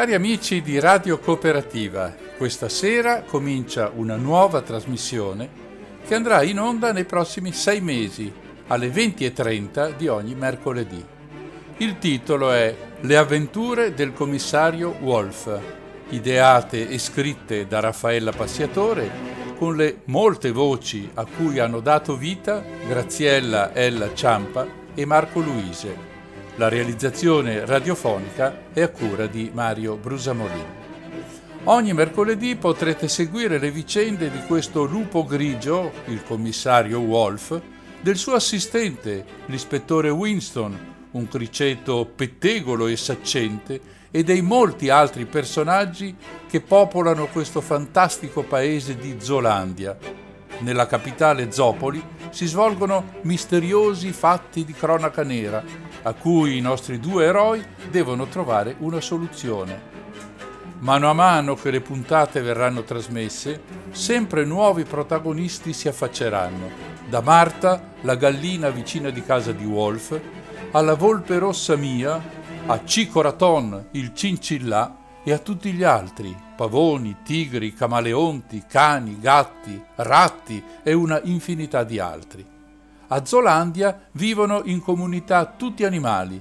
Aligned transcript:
Cari 0.00 0.14
amici 0.14 0.62
di 0.62 0.80
Radio 0.80 1.18
Cooperativa, 1.18 2.16
questa 2.38 2.70
sera 2.70 3.20
comincia 3.20 3.92
una 3.94 4.16
nuova 4.16 4.62
trasmissione 4.62 5.50
che 6.06 6.14
andrà 6.14 6.42
in 6.42 6.58
onda 6.58 6.90
nei 6.90 7.04
prossimi 7.04 7.52
sei 7.52 7.82
mesi, 7.82 8.32
alle 8.68 8.88
20.30 8.88 9.96
di 9.96 10.08
ogni 10.08 10.34
mercoledì. 10.34 11.04
Il 11.76 11.98
titolo 11.98 12.50
è 12.50 12.74
Le 13.00 13.16
avventure 13.18 13.92
del 13.92 14.14
commissario 14.14 14.96
Wolf, 15.02 15.60
ideate 16.08 16.88
e 16.88 16.98
scritte 16.98 17.66
da 17.66 17.80
Raffaella 17.80 18.32
Passiatore 18.32 19.10
con 19.58 19.76
le 19.76 20.00
molte 20.06 20.50
voci 20.50 21.10
a 21.12 21.26
cui 21.26 21.58
hanno 21.58 21.80
dato 21.80 22.16
vita 22.16 22.64
Graziella 22.88 23.74
Ella 23.74 24.14
Ciampa 24.14 24.66
e 24.94 25.04
Marco 25.04 25.40
Luise. 25.40 26.19
La 26.56 26.68
realizzazione 26.68 27.64
radiofonica 27.64 28.64
è 28.72 28.82
a 28.82 28.88
cura 28.88 29.26
di 29.26 29.50
Mario 29.52 29.96
Brusamolin. 29.96 30.78
Ogni 31.64 31.92
mercoledì 31.92 32.56
potrete 32.56 33.08
seguire 33.08 33.58
le 33.58 33.70
vicende 33.70 34.30
di 34.30 34.40
questo 34.46 34.84
lupo 34.84 35.24
grigio, 35.24 35.92
il 36.06 36.22
commissario 36.22 37.00
Wolf, 37.00 37.58
del 38.00 38.16
suo 38.16 38.34
assistente, 38.34 39.24
l'ispettore 39.46 40.10
Winston, 40.10 40.94
un 41.12 41.28
criceto 41.28 42.10
pettegolo 42.14 42.86
e 42.86 42.96
saccente, 42.96 43.80
e 44.10 44.24
dei 44.24 44.42
molti 44.42 44.90
altri 44.90 45.26
personaggi 45.26 46.14
che 46.48 46.60
popolano 46.60 47.26
questo 47.26 47.60
fantastico 47.60 48.42
paese 48.42 48.96
di 48.96 49.16
Zolandia. 49.18 49.96
Nella 50.58 50.86
capitale 50.86 51.52
Zopoli 51.52 52.02
si 52.30 52.46
svolgono 52.46 53.18
misteriosi 53.22 54.12
fatti 54.12 54.64
di 54.64 54.72
cronaca 54.72 55.22
nera 55.22 55.62
a 56.02 56.12
cui 56.14 56.56
i 56.56 56.60
nostri 56.60 56.98
due 56.98 57.24
eroi 57.24 57.64
devono 57.90 58.26
trovare 58.26 58.76
una 58.78 59.00
soluzione. 59.00 59.88
Mano 60.80 61.10
a 61.10 61.12
mano 61.12 61.54
che 61.54 61.70
le 61.70 61.80
puntate 61.80 62.40
verranno 62.40 62.84
trasmesse, 62.84 63.60
sempre 63.90 64.44
nuovi 64.44 64.84
protagonisti 64.84 65.72
si 65.72 65.88
affacceranno, 65.88 66.70
da 67.08 67.20
Marta, 67.20 67.92
la 68.00 68.14
gallina 68.14 68.70
vicina 68.70 69.10
di 69.10 69.22
casa 69.22 69.52
di 69.52 69.66
Wolf, 69.66 70.18
alla 70.70 70.94
volpe 70.94 71.38
rossa 71.38 71.76
mia, 71.76 72.18
a 72.66 72.84
Cico 72.84 73.20
Raton, 73.20 73.88
il 73.92 74.14
cincillà, 74.14 74.96
e 75.22 75.32
a 75.32 75.38
tutti 75.38 75.72
gli 75.72 75.82
altri, 75.82 76.34
pavoni, 76.56 77.16
tigri, 77.22 77.74
camaleonti, 77.74 78.64
cani, 78.66 79.18
gatti, 79.20 79.80
ratti 79.96 80.62
e 80.82 80.94
una 80.94 81.20
infinità 81.24 81.84
di 81.84 81.98
altri. 81.98 82.46
A 83.12 83.24
Zolandia 83.24 84.08
vivono 84.12 84.62
in 84.66 84.80
comunità 84.80 85.44
tutti 85.44 85.84
animali, 85.84 86.40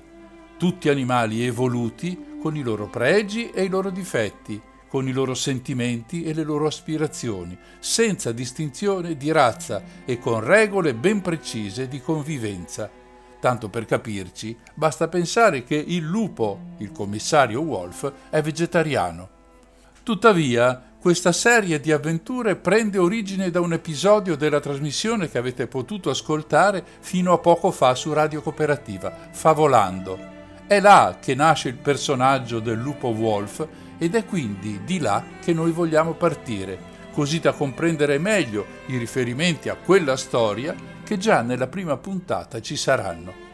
tutti 0.55 0.87
animali 0.87 1.43
evoluti 1.43 2.37
con 2.39 2.55
i 2.55 2.61
loro 2.61 2.87
pregi 2.87 3.49
e 3.49 3.63
i 3.63 3.69
loro 3.69 3.89
difetti, 3.89 4.61
con 4.87 5.07
i 5.07 5.11
loro 5.11 5.33
sentimenti 5.33 6.23
e 6.23 6.33
le 6.35 6.43
loro 6.43 6.67
aspirazioni, 6.67 7.57
senza 7.79 8.31
distinzione 8.31 9.17
di 9.17 9.31
razza 9.31 9.81
e 10.05 10.19
con 10.19 10.43
regole 10.43 10.93
ben 10.93 11.21
precise 11.21 11.87
di 11.87 11.99
convivenza. 12.01 12.87
Tanto 13.39 13.69
per 13.69 13.85
capirci, 13.85 14.55
basta 14.75 15.07
pensare 15.07 15.63
che 15.63 15.75
il 15.75 16.03
lupo, 16.03 16.75
il 16.77 16.91
commissario 16.91 17.61
Wolf, 17.61 18.13
è 18.29 18.43
vegetariano. 18.43 19.27
Tuttavia, 20.03 20.88
questa 20.99 21.31
serie 21.31 21.79
di 21.79 21.93
avventure 21.93 22.57
prende 22.57 22.97
origine 22.97 23.49
da 23.49 23.61
un 23.61 23.71
episodio 23.71 24.35
della 24.35 24.59
trasmissione 24.59 25.29
che 25.29 25.37
avete 25.37 25.65
potuto 25.65 26.09
ascoltare 26.09 26.83
fino 26.99 27.31
a 27.31 27.37
poco 27.37 27.71
fa 27.71 27.95
su 27.95 28.11
Radio 28.11 28.41
Cooperativa, 28.41 29.29
Favolando. 29.31 30.19
È 30.67 30.81
là 30.81 31.17
che 31.21 31.35
nasce 31.35 31.69
il 31.69 31.77
personaggio 31.77 32.59
del 32.59 32.77
lupo 32.77 33.07
Wolf 33.07 33.65
ed 33.97 34.13
è 34.13 34.25
quindi 34.25 34.81
di 34.83 34.99
là 34.99 35.23
che 35.41 35.53
noi 35.53 35.71
vogliamo 35.71 36.15
partire, 36.15 36.77
così 37.13 37.39
da 37.39 37.53
comprendere 37.53 38.17
meglio 38.17 38.65
i 38.87 38.97
riferimenti 38.97 39.69
a 39.69 39.77
quella 39.77 40.17
storia 40.17 40.75
che 41.05 41.17
già 41.17 41.41
nella 41.41 41.67
prima 41.67 41.95
puntata 41.95 42.59
ci 42.59 42.75
saranno. 42.75 43.47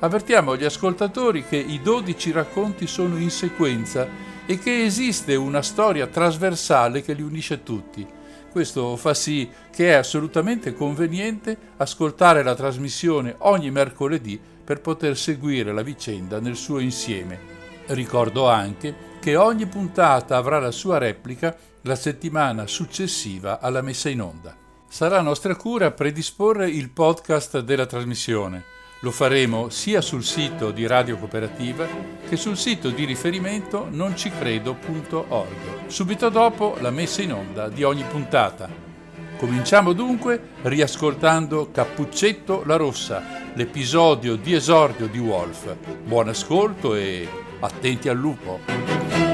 Avvertiamo 0.00 0.56
gli 0.56 0.64
ascoltatori 0.64 1.44
che 1.44 1.58
i 1.58 1.80
12 1.80 2.32
racconti 2.32 2.88
sono 2.88 3.16
in 3.18 3.30
sequenza 3.30 4.31
e 4.52 4.58
che 4.58 4.84
esiste 4.84 5.34
una 5.34 5.62
storia 5.62 6.06
trasversale 6.08 7.00
che 7.00 7.14
li 7.14 7.22
unisce 7.22 7.62
tutti. 7.62 8.06
Questo 8.50 8.98
fa 8.98 9.14
sì 9.14 9.48
che 9.70 9.88
è 9.88 9.92
assolutamente 9.92 10.74
conveniente 10.74 11.56
ascoltare 11.78 12.42
la 12.42 12.54
trasmissione 12.54 13.36
ogni 13.38 13.70
mercoledì 13.70 14.38
per 14.62 14.82
poter 14.82 15.16
seguire 15.16 15.72
la 15.72 15.80
vicenda 15.80 16.38
nel 16.38 16.56
suo 16.56 16.80
insieme. 16.80 17.40
Ricordo 17.86 18.46
anche 18.46 18.94
che 19.20 19.36
ogni 19.36 19.64
puntata 19.64 20.36
avrà 20.36 20.60
la 20.60 20.70
sua 20.70 20.98
replica 20.98 21.56
la 21.84 21.94
settimana 21.94 22.66
successiva 22.66 23.58
alla 23.58 23.80
messa 23.80 24.10
in 24.10 24.20
onda. 24.20 24.54
Sarà 24.86 25.22
nostra 25.22 25.56
cura 25.56 25.92
predisporre 25.92 26.68
il 26.68 26.90
podcast 26.90 27.60
della 27.60 27.86
trasmissione 27.86 28.71
lo 29.02 29.10
faremo 29.10 29.68
sia 29.68 30.00
sul 30.00 30.22
sito 30.22 30.70
di 30.70 30.86
Radio 30.86 31.16
Cooperativa 31.16 31.86
che 32.28 32.36
sul 32.36 32.56
sito 32.56 32.90
di 32.90 33.04
riferimento 33.04 33.88
noncicredo.org, 33.90 35.86
subito 35.88 36.28
dopo 36.28 36.76
la 36.80 36.90
messa 36.90 37.20
in 37.20 37.32
onda 37.32 37.68
di 37.68 37.82
ogni 37.82 38.04
puntata. 38.04 38.68
Cominciamo 39.36 39.92
dunque 39.92 40.50
riascoltando 40.62 41.70
Cappuccetto 41.72 42.62
la 42.64 42.76
Rossa, 42.76 43.50
l'episodio 43.54 44.36
di 44.36 44.54
esordio 44.54 45.08
di 45.08 45.18
Wolf. 45.18 45.74
Buon 46.04 46.28
ascolto 46.28 46.94
e 46.94 47.28
attenti 47.58 48.08
al 48.08 48.16
lupo! 48.16 49.31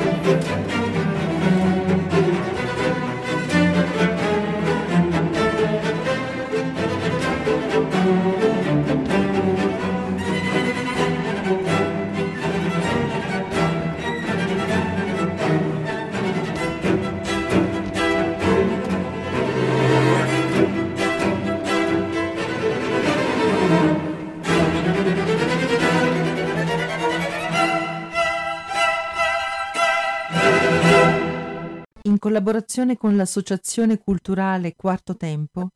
Collaborazione 32.19 32.97
con 32.97 33.17
l'Associazione 33.17 33.99
Culturale 33.99 34.75
Quarto 34.75 35.17
Tempo, 35.17 35.71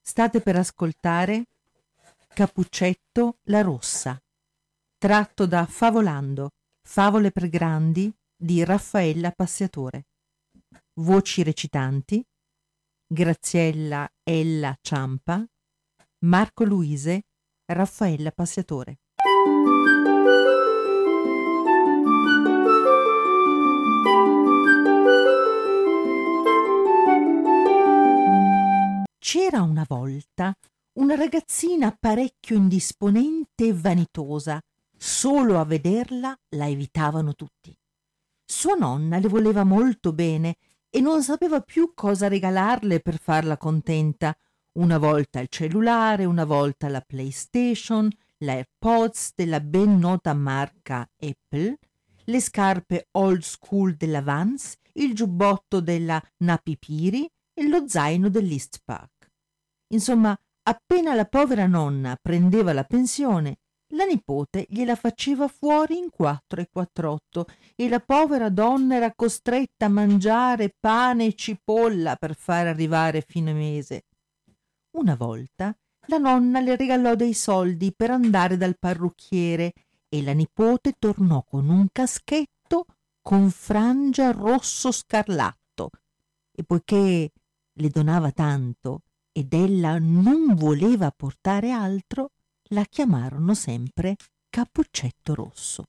state 0.00 0.40
per 0.40 0.56
ascoltare 0.56 1.46
Capuccetto 2.34 3.38
la 3.44 3.60
Rossa, 3.60 4.20
tratto 4.98 5.46
da 5.46 5.66
Favolando, 5.66 6.50
Favole 6.82 7.30
per 7.30 7.48
Grandi 7.48 8.12
di 8.36 8.64
Raffaella 8.64 9.30
Passiatore. 9.30 10.06
Voci 10.94 11.42
recitanti 11.42 12.24
Graziella 13.06 14.08
Ella 14.22 14.76
Ciampa, 14.80 15.44
Marco 16.20 16.64
Luise, 16.64 17.22
Raffaella 17.66 18.30
Passiatore. 18.32 18.98
C'era 29.26 29.62
una 29.62 29.86
volta 29.88 30.54
una 30.98 31.14
ragazzina 31.14 31.96
parecchio 31.98 32.56
indisponente 32.56 33.68
e 33.68 33.72
vanitosa. 33.72 34.60
Solo 34.94 35.58
a 35.58 35.64
vederla 35.64 36.38
la 36.50 36.68
evitavano 36.68 37.32
tutti. 37.34 37.74
Sua 38.44 38.74
nonna 38.74 39.18
le 39.18 39.28
voleva 39.28 39.64
molto 39.64 40.12
bene 40.12 40.56
e 40.90 41.00
non 41.00 41.22
sapeva 41.22 41.62
più 41.62 41.92
cosa 41.94 42.28
regalarle 42.28 43.00
per 43.00 43.18
farla 43.18 43.56
contenta. 43.56 44.36
Una 44.72 44.98
volta 44.98 45.40
il 45.40 45.48
cellulare, 45.48 46.26
una 46.26 46.44
volta 46.44 46.88
la 46.88 47.00
PlayStation, 47.00 48.10
l'AirPods 48.40 49.32
della 49.34 49.60
ben 49.60 49.98
nota 49.98 50.34
marca 50.34 51.08
Apple, 51.16 51.78
le 52.24 52.40
scarpe 52.42 53.08
old 53.12 53.40
school 53.40 53.94
della 53.94 54.20
Vans, 54.20 54.74
il 54.92 55.14
giubbotto 55.14 55.80
della 55.80 56.22
Napipiri 56.44 57.26
e 57.54 57.68
lo 57.68 57.88
zaino 57.88 58.28
dell'East 58.28 58.82
Park. 58.84 59.13
Insomma, 59.88 60.36
appena 60.62 61.14
la 61.14 61.26
povera 61.26 61.66
nonna 61.66 62.18
prendeva 62.20 62.72
la 62.72 62.84
pensione, 62.84 63.58
la 63.94 64.04
nipote 64.04 64.66
gliela 64.68 64.96
faceva 64.96 65.46
fuori 65.46 65.96
in 65.96 66.10
quattro 66.10 66.60
e 66.60 66.68
quattr'otto 66.70 67.46
e 67.76 67.88
la 67.88 68.00
povera 68.00 68.48
donna 68.48 68.96
era 68.96 69.14
costretta 69.14 69.86
a 69.86 69.90
mangiare 69.90 70.74
pane 70.78 71.26
e 71.26 71.34
cipolla 71.34 72.16
per 72.16 72.34
far 72.34 72.66
arrivare 72.66 73.24
fine 73.26 73.52
mese. 73.52 74.06
Una 74.96 75.14
volta 75.14 75.76
la 76.06 76.18
nonna 76.18 76.60
le 76.60 76.76
regalò 76.76 77.14
dei 77.14 77.34
soldi 77.34 77.92
per 77.94 78.10
andare 78.10 78.56
dal 78.56 78.78
parrucchiere 78.78 79.72
e 80.08 80.22
la 80.22 80.32
nipote 80.32 80.94
tornò 80.98 81.44
con 81.44 81.68
un 81.68 81.86
caschetto 81.92 82.86
con 83.20 83.50
frangia 83.50 84.32
rosso 84.32 84.92
scarlatto 84.92 85.90
e 86.52 86.62
poiché 86.64 87.30
le 87.72 87.88
donava 87.88 88.30
tanto 88.32 89.02
ed 89.36 89.52
ella 89.52 89.98
non 89.98 90.54
voleva 90.54 91.10
portare 91.10 91.72
altro, 91.72 92.30
la 92.68 92.84
chiamarono 92.84 93.52
sempre 93.54 94.14
Cappuccetto 94.48 95.34
Rosso. 95.34 95.86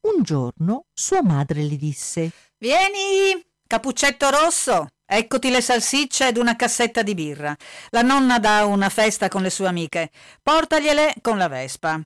Un 0.00 0.22
giorno 0.22 0.84
sua 0.92 1.22
madre 1.22 1.62
le 1.62 1.76
disse 1.76 2.30
Vieni, 2.58 3.42
Cappuccetto 3.66 4.28
Rosso, 4.28 4.88
eccoti 5.06 5.48
le 5.48 5.62
salsicce 5.62 6.28
ed 6.28 6.36
una 6.36 6.56
cassetta 6.56 7.02
di 7.02 7.14
birra. 7.14 7.56
La 7.88 8.02
nonna 8.02 8.38
dà 8.38 8.66
una 8.66 8.90
festa 8.90 9.28
con 9.28 9.40
le 9.40 9.50
sue 9.50 9.66
amiche. 9.66 10.10
Portagliele 10.42 11.14
con 11.22 11.38
la 11.38 11.48
Vespa. 11.48 11.98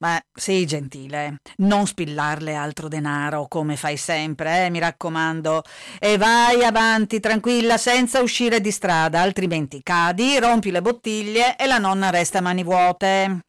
Ma 0.00 0.20
sii 0.32 0.64
gentile, 0.64 1.38
non 1.56 1.84
spillarle 1.84 2.54
altro 2.54 2.86
denaro 2.86 3.48
come 3.48 3.76
fai 3.76 3.96
sempre, 3.96 4.66
eh, 4.66 4.70
mi 4.70 4.78
raccomando. 4.78 5.62
E 5.98 6.16
vai 6.16 6.62
avanti 6.62 7.18
tranquilla 7.18 7.76
senza 7.78 8.20
uscire 8.20 8.60
di 8.60 8.70
strada, 8.70 9.20
altrimenti 9.20 9.82
cadi, 9.82 10.38
rompi 10.38 10.70
le 10.70 10.82
bottiglie 10.82 11.56
e 11.56 11.66
la 11.66 11.78
nonna 11.78 12.10
resta 12.10 12.38
a 12.38 12.42
mani 12.42 12.62
vuote. 12.62 13.40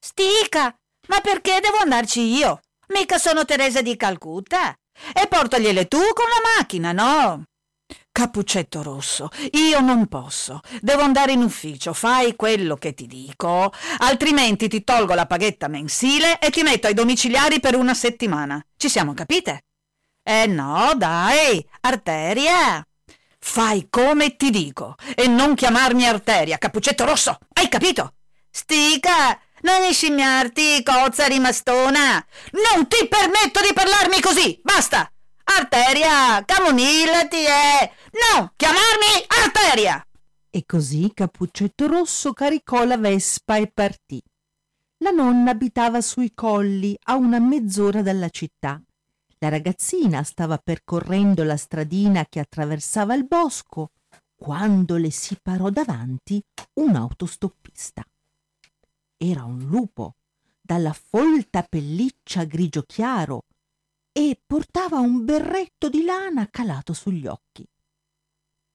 Stica, 0.00 0.74
ma 1.08 1.20
perché 1.20 1.60
devo 1.60 1.76
andarci 1.76 2.20
io? 2.22 2.60
Mica 2.88 3.18
sono 3.18 3.44
Teresa 3.44 3.82
di 3.82 3.94
Calcutta. 3.96 4.74
E 5.12 5.26
portagliele 5.28 5.86
tu 5.88 5.98
con 5.98 6.26
la 6.26 6.56
macchina, 6.56 6.92
no? 6.92 7.44
Cappuccetto 8.18 8.82
rosso, 8.82 9.28
io 9.52 9.78
non 9.78 10.08
posso. 10.08 10.58
Devo 10.80 11.02
andare 11.02 11.30
in 11.30 11.40
ufficio, 11.40 11.92
fai 11.92 12.34
quello 12.34 12.74
che 12.74 12.92
ti 12.92 13.06
dico, 13.06 13.72
altrimenti 13.98 14.66
ti 14.66 14.82
tolgo 14.82 15.14
la 15.14 15.26
paghetta 15.26 15.68
mensile 15.68 16.40
e 16.40 16.50
ti 16.50 16.62
metto 16.62 16.88
ai 16.88 16.94
domiciliari 16.94 17.60
per 17.60 17.76
una 17.76 17.94
settimana. 17.94 18.60
Ci 18.76 18.88
siamo 18.88 19.14
capite? 19.14 19.66
Eh 20.20 20.46
no, 20.46 20.94
dai, 20.96 21.64
arteria. 21.82 22.84
Fai 23.38 23.86
come 23.88 24.34
ti 24.34 24.50
dico 24.50 24.96
e 25.14 25.28
non 25.28 25.54
chiamarmi 25.54 26.04
arteria, 26.04 26.58
cappuccetto 26.58 27.04
rosso, 27.04 27.38
hai 27.52 27.68
capito? 27.68 28.14
Stica, 28.50 29.40
non 29.60 29.84
inscimmiarti, 29.84 30.82
cozza 30.82 31.26
rimastona. 31.26 32.26
Non 32.50 32.88
ti 32.88 33.06
permetto 33.06 33.60
di 33.60 33.72
parlarmi 33.72 34.20
così, 34.20 34.58
basta. 34.60 35.08
Arteria, 35.50 36.44
camomillati, 36.44 37.36
eh! 37.36 37.90
No, 38.12 38.52
chiamarmi 38.54 39.24
Arteria! 39.44 40.06
E 40.50 40.64
così 40.66 41.10
Cappuccetto 41.14 41.86
Rosso 41.86 42.32
caricò 42.34 42.84
la 42.84 42.98
Vespa 42.98 43.56
e 43.56 43.66
partì. 43.68 44.22
La 44.98 45.10
nonna 45.10 45.52
abitava 45.52 46.00
sui 46.02 46.32
colli, 46.34 46.96
a 47.04 47.16
una 47.16 47.38
mezz'ora 47.38 48.02
dalla 48.02 48.28
città. 48.28 48.80
La 49.38 49.48
ragazzina 49.48 50.22
stava 50.22 50.58
percorrendo 50.58 51.42
la 51.44 51.56
stradina 51.56 52.26
che 52.28 52.40
attraversava 52.40 53.14
il 53.14 53.26
bosco 53.26 53.92
quando 54.36 54.96
le 54.96 55.10
si 55.10 55.38
parò 55.40 55.70
davanti 55.70 56.42
un 56.74 56.94
autostoppista. 56.94 58.04
Era 59.16 59.44
un 59.44 59.60
lupo, 59.60 60.16
dalla 60.60 60.92
folta 60.92 61.62
pelliccia 61.62 62.44
grigio 62.44 62.82
chiaro, 62.82 63.44
e 64.18 64.42
portava 64.44 64.98
un 64.98 65.24
berretto 65.24 65.88
di 65.88 66.02
lana 66.02 66.48
calato 66.50 66.92
sugli 66.92 67.28
occhi. 67.28 67.64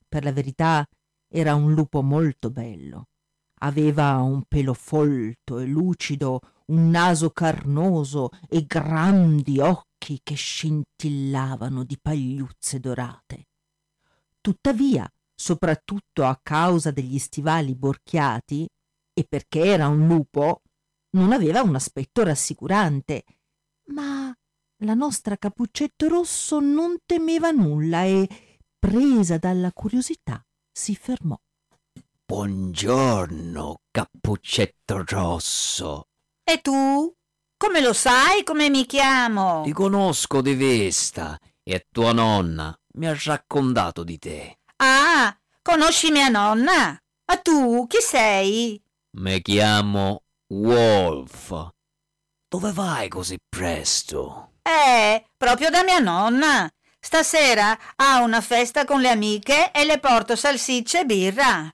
Per 0.08 0.24
la 0.24 0.32
verità 0.32 0.88
era 1.28 1.54
un 1.54 1.74
lupo 1.74 2.02
molto 2.02 2.50
bello. 2.50 3.10
Aveva 3.60 4.22
un 4.22 4.44
pelo 4.48 4.74
folto 4.74 5.60
e 5.60 5.66
lucido, 5.66 6.40
un 6.68 6.90
naso 6.90 7.32
carnoso 7.32 8.30
e 8.48 8.64
grandi 8.66 9.60
occhi 9.60 10.22
che 10.24 10.36
scintillavano 10.36 11.84
di 11.84 12.00
pagliuzze 12.02 12.80
dorate. 12.80 13.48
Tuttavia, 14.40 15.12
soprattutto 15.36 16.24
a 16.24 16.40
causa 16.42 16.92
degli 16.92 17.20
stivali 17.20 17.76
borchiati, 17.76 18.66
e 19.14 19.26
perché 19.28 19.66
era 19.66 19.90
un 19.90 20.08
lupo, 20.08 20.62
non 21.18 21.34
aveva 21.34 21.62
un 21.62 21.76
aspetto 21.76 22.24
rassicurante, 22.24 23.26
ma 23.88 24.34
la 24.84 24.94
nostra 24.94 25.38
Cappuccetto 25.38 26.08
Rosso 26.08 26.60
non 26.60 26.98
temeva 27.06 27.52
nulla 27.52 28.04
e, 28.04 28.28
presa 28.78 29.38
dalla 29.38 29.72
curiosità, 29.72 30.44
si 30.72 30.96
fermò. 30.96 31.38
Buongiorno, 32.26 33.82
Cappuccetto 33.92 35.04
Rosso. 35.08 36.08
E 36.44 36.60
tu? 36.62 37.14
Come 37.58 37.82
lo 37.82 37.94
sai 37.94 38.44
come 38.44 38.70
mi 38.70 38.86
chiamo? 38.86 39.62
Ti 39.64 39.72
conosco 39.72 40.42
di 40.42 40.54
vista 40.54 41.40
e 41.64 41.88
tua 41.90 42.12
nonna 42.12 42.78
mi 42.96 43.08
ha 43.08 43.18
raccontato 43.24 44.04
di 44.04 44.20
te. 44.20 44.60
Ah, 44.78 45.36
conosci 45.62 46.12
mia 46.12 46.28
nonna? 46.28 46.98
Ma 47.26 47.38
tu 47.38 47.88
chi 47.88 48.02
sei? 48.02 48.82
Mi 49.18 49.42
chiamo 49.42 50.24
Wolf. 50.48 51.70
Dove 52.48 52.72
vai 52.74 53.08
così 53.08 53.38
presto? 53.48 54.53
Eh, 54.64 55.26
proprio 55.38 55.70
da 55.70 55.84
mia 55.84 56.00
nonna. 56.00 56.70
Stasera 57.00 57.78
ha 57.98 58.22
una 58.22 58.40
festa 58.40 58.86
con 58.86 59.02
le 59.02 59.10
amiche 59.10 59.72
e 59.72 59.84
le 59.84 60.00
porto 60.00 60.38
salsicce 60.38 61.02
e 61.02 61.06
birra. 61.06 61.70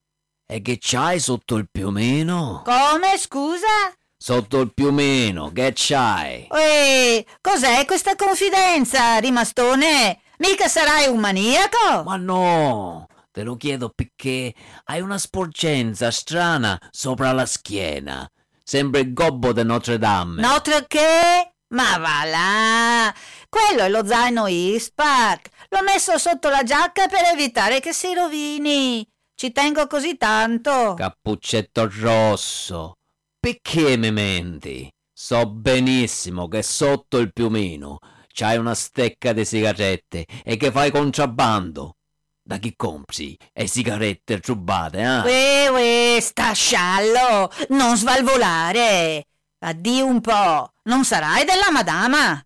E 0.48 0.62
che 0.64 0.78
c'hai 0.80 1.20
sotto 1.20 1.56
il 1.58 1.70
piumino? 1.72 2.64
Come, 2.66 3.16
scusa? 3.20 3.94
Sotto 4.18 4.60
il 4.62 4.74
piumino, 4.74 5.52
che 5.52 5.72
c'hai? 5.76 6.48
Ehi, 6.52 7.24
cos'è 7.40 7.86
questa 7.86 8.16
confidenza, 8.16 9.18
rimastone? 9.20 10.22
Mica 10.40 10.68
sarai 10.68 11.08
un 11.08 11.20
maniaco? 11.20 12.04
Ma 12.04 12.16
no, 12.16 13.06
te 13.32 13.44
lo 13.44 13.56
chiedo 13.56 13.94
perché 13.94 14.54
hai 14.86 15.00
una 15.02 15.20
sporgenza 15.20 16.10
strana 16.10 16.78
sopra 16.90 17.32
la 17.32 17.46
schiena. 17.46 18.28
Sembra 18.64 19.00
il 19.00 19.14
gobbo 19.14 19.54
di 19.54 19.64
Notre 19.64 20.00
Dame. 20.00 20.42
Notre 20.42 20.86
che? 20.88 21.49
Ma 21.70 21.98
va 21.98 22.24
là! 22.26 23.16
Quello 23.48 23.84
è 23.84 23.90
lo 23.90 24.06
zaino 24.06 24.48
Ispac. 24.48 25.50
L'ho 25.70 25.84
messo 25.84 26.18
sotto 26.18 26.50
la 26.50 26.64
giacca 26.64 27.08
per 27.08 27.26
evitare 27.34 27.80
che 27.80 27.94
si 27.94 28.14
rovini. 28.14 29.08
Ci 29.36 29.52
tengo 29.52 29.88
così 29.88 30.18
tanto. 30.18 30.96
Cappuccetto 30.96 31.90
rosso, 32.02 32.98
perché 33.40 33.98
mi 33.98 34.12
menti? 34.12 34.90
So 35.14 35.46
benissimo 35.48 36.48
che 36.48 36.64
sotto 36.64 37.18
il 37.18 37.32
piumino 37.32 38.00
c'hai 38.34 38.58
una 38.58 38.74
stecca 38.74 39.34
di 39.34 39.46
sigarette 39.46 40.26
e 40.44 40.58
che 40.58 40.72
fai 40.72 40.92
contrabbando. 40.92 41.96
Da 42.42 42.58
chi 42.58 42.74
compri 42.76 43.38
e 43.54 43.68
sigarette 43.68 44.40
rubate, 44.44 45.00
eh? 45.00 45.20
Uè, 45.20 45.68
uè, 45.70 46.20
sta 46.20 46.52
sciallo! 46.54 47.52
Non 47.70 47.96
svalvolare! 47.96 49.26
Addio 49.62 50.06
un 50.06 50.22
po', 50.22 50.72
non 50.84 51.04
sarai 51.04 51.44
della 51.44 51.70
madama? 51.70 52.42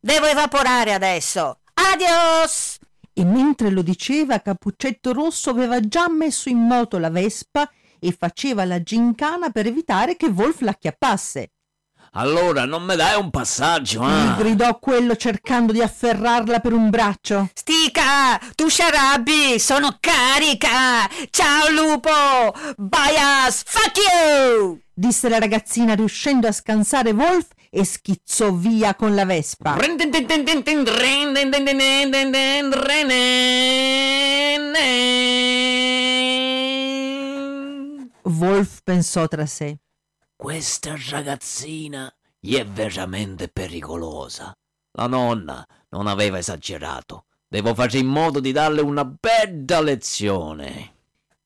Devo 0.00 0.24
evaporare 0.24 0.94
adesso. 0.94 1.60
Adios! 1.74 2.78
E 3.12 3.24
mentre 3.26 3.68
lo 3.68 3.82
diceva, 3.82 4.40
Cappuccetto 4.40 5.12
Rosso 5.12 5.50
aveva 5.50 5.80
già 5.80 6.08
messo 6.08 6.48
in 6.48 6.58
moto 6.58 6.96
la 6.96 7.10
Vespa 7.10 7.70
e 7.98 8.10
faceva 8.10 8.64
la 8.64 8.82
gincana 8.82 9.50
per 9.50 9.66
evitare 9.66 10.16
che 10.16 10.28
Wolf 10.28 10.60
la 10.60 10.70
acchiappasse. 10.70 11.50
Allora 12.18 12.64
non 12.64 12.82
mi 12.82 12.96
dai 12.96 13.20
un 13.20 13.28
passaggio, 13.28 14.02
eh? 14.08 14.36
gridò 14.38 14.78
quello 14.78 15.16
cercando 15.16 15.70
di 15.70 15.82
afferrarla 15.82 16.60
per 16.60 16.72
un 16.72 16.88
braccio. 16.88 17.50
Stica, 17.52 18.40
tu 18.54 18.70
sciarabbi, 18.70 19.58
sono 19.58 19.98
carica! 20.00 21.06
Ciao 21.28 21.68
lupo! 21.70 22.10
Bias, 22.78 23.64
fuck 23.66 23.98
you! 23.98 24.80
disse 24.94 25.28
la 25.28 25.38
ragazzina 25.38 25.94
riuscendo 25.94 26.46
a 26.46 26.52
scansare 26.52 27.10
Wolf 27.10 27.48
e 27.68 27.84
schizzò 27.84 28.50
via 28.50 28.94
con 28.94 29.14
la 29.14 29.26
Vespa. 29.26 29.76
Wolf 38.22 38.78
pensò 38.82 39.28
tra 39.28 39.44
sé. 39.44 39.76
Questa 40.38 40.94
ragazzina 41.08 42.14
è 42.38 42.66
veramente 42.66 43.48
pericolosa. 43.48 44.54
La 44.92 45.06
nonna 45.06 45.66
non 45.88 46.06
aveva 46.06 46.36
esagerato. 46.36 47.24
Devo 47.48 47.74
fare 47.74 47.96
in 47.96 48.06
modo 48.06 48.38
di 48.38 48.52
darle 48.52 48.82
una 48.82 49.06
bella 49.06 49.80
lezione. 49.80 50.92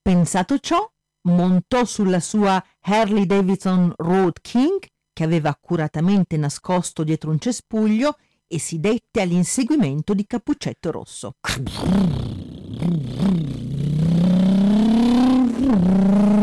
Pensato 0.02 0.58
ciò, 0.58 0.90
montò 1.22 1.84
sulla 1.84 2.18
sua 2.18 2.62
Harley 2.80 3.26
Davidson 3.26 3.92
Road 3.96 4.40
King, 4.40 4.84
che 5.12 5.22
aveva 5.22 5.50
accuratamente 5.50 6.36
nascosto 6.36 7.04
dietro 7.04 7.30
un 7.30 7.38
cespuglio, 7.38 8.18
e 8.48 8.58
si 8.58 8.80
dette 8.80 9.20
all'inseguimento 9.20 10.14
di 10.14 10.26
Cappuccetto 10.26 10.90
Rosso. 10.90 11.36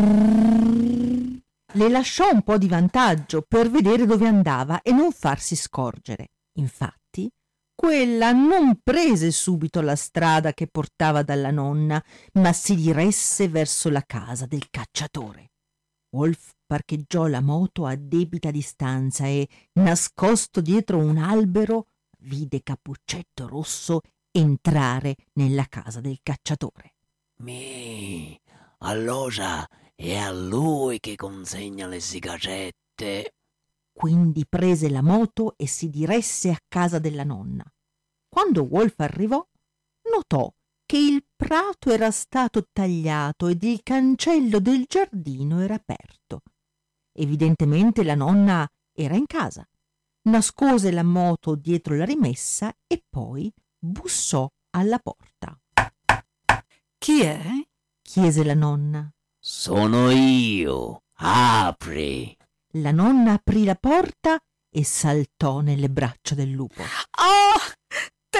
Le 1.72 1.88
lasciò 1.90 2.30
un 2.32 2.42
po' 2.42 2.56
di 2.56 2.66
vantaggio 2.66 3.42
per 3.46 3.70
vedere 3.70 4.06
dove 4.06 4.26
andava 4.26 4.80
e 4.80 4.90
non 4.90 5.12
farsi 5.12 5.54
scorgere. 5.54 6.28
Infatti, 6.58 7.30
quella 7.74 8.32
non 8.32 8.80
prese 8.82 9.30
subito 9.30 9.82
la 9.82 9.94
strada 9.94 10.54
che 10.54 10.66
portava 10.66 11.22
dalla 11.22 11.50
nonna, 11.50 12.02
ma 12.34 12.52
si 12.54 12.74
diresse 12.74 13.48
verso 13.48 13.90
la 13.90 14.02
casa 14.06 14.46
del 14.46 14.70
cacciatore. 14.70 15.50
Wolf 16.16 16.52
parcheggiò 16.66 17.26
la 17.26 17.42
moto 17.42 17.84
a 17.84 17.94
debita 17.96 18.50
distanza 18.50 19.26
e, 19.26 19.46
nascosto 19.74 20.62
dietro 20.62 20.96
un 20.98 21.18
albero, 21.18 21.88
vide 22.20 22.62
Cappuccetto 22.62 23.46
Rosso 23.46 24.00
entrare 24.30 25.16
nella 25.34 25.66
casa 25.68 26.00
del 26.00 26.18
cacciatore. 26.22 26.94
Mi, 27.42 28.40
allora 28.78 29.64
è 30.00 30.14
a 30.14 30.30
lui 30.30 31.00
che 31.00 31.16
consegna 31.16 31.88
le 31.88 31.98
sigarette. 31.98 33.34
Quindi 33.92 34.46
prese 34.46 34.88
la 34.88 35.02
moto 35.02 35.54
e 35.56 35.66
si 35.66 35.90
diresse 35.90 36.50
a 36.50 36.58
casa 36.68 37.00
della 37.00 37.24
nonna. 37.24 37.64
Quando 38.28 38.62
Wolf 38.62 39.00
arrivò, 39.00 39.44
notò 40.12 40.54
che 40.86 40.98
il 40.98 41.24
prato 41.34 41.90
era 41.90 42.12
stato 42.12 42.68
tagliato 42.72 43.48
ed 43.48 43.60
il 43.64 43.82
cancello 43.82 44.60
del 44.60 44.84
giardino 44.86 45.60
era 45.60 45.74
aperto. 45.74 46.42
Evidentemente 47.12 48.04
la 48.04 48.14
nonna 48.14 48.70
era 48.92 49.16
in 49.16 49.26
casa. 49.26 49.68
Nascose 50.28 50.92
la 50.92 51.02
moto 51.02 51.56
dietro 51.56 51.96
la 51.96 52.04
rimessa 52.04 52.72
e 52.86 53.02
poi 53.08 53.52
bussò 53.76 54.48
alla 54.70 55.00
porta. 55.00 55.60
Chi 56.96 57.22
è? 57.22 57.42
chiese 58.00 58.44
la 58.44 58.54
nonna. 58.54 59.12
Sono 59.50 60.10
io. 60.10 61.04
Apri. 61.20 62.36
La 62.72 62.90
nonna 62.90 63.32
aprì 63.32 63.64
la 63.64 63.76
porta 63.76 64.38
e 64.70 64.84
saltò 64.84 65.60
nelle 65.60 65.88
braccia 65.88 66.34
del 66.34 66.50
lupo. 66.50 66.82
Oh, 66.82 67.58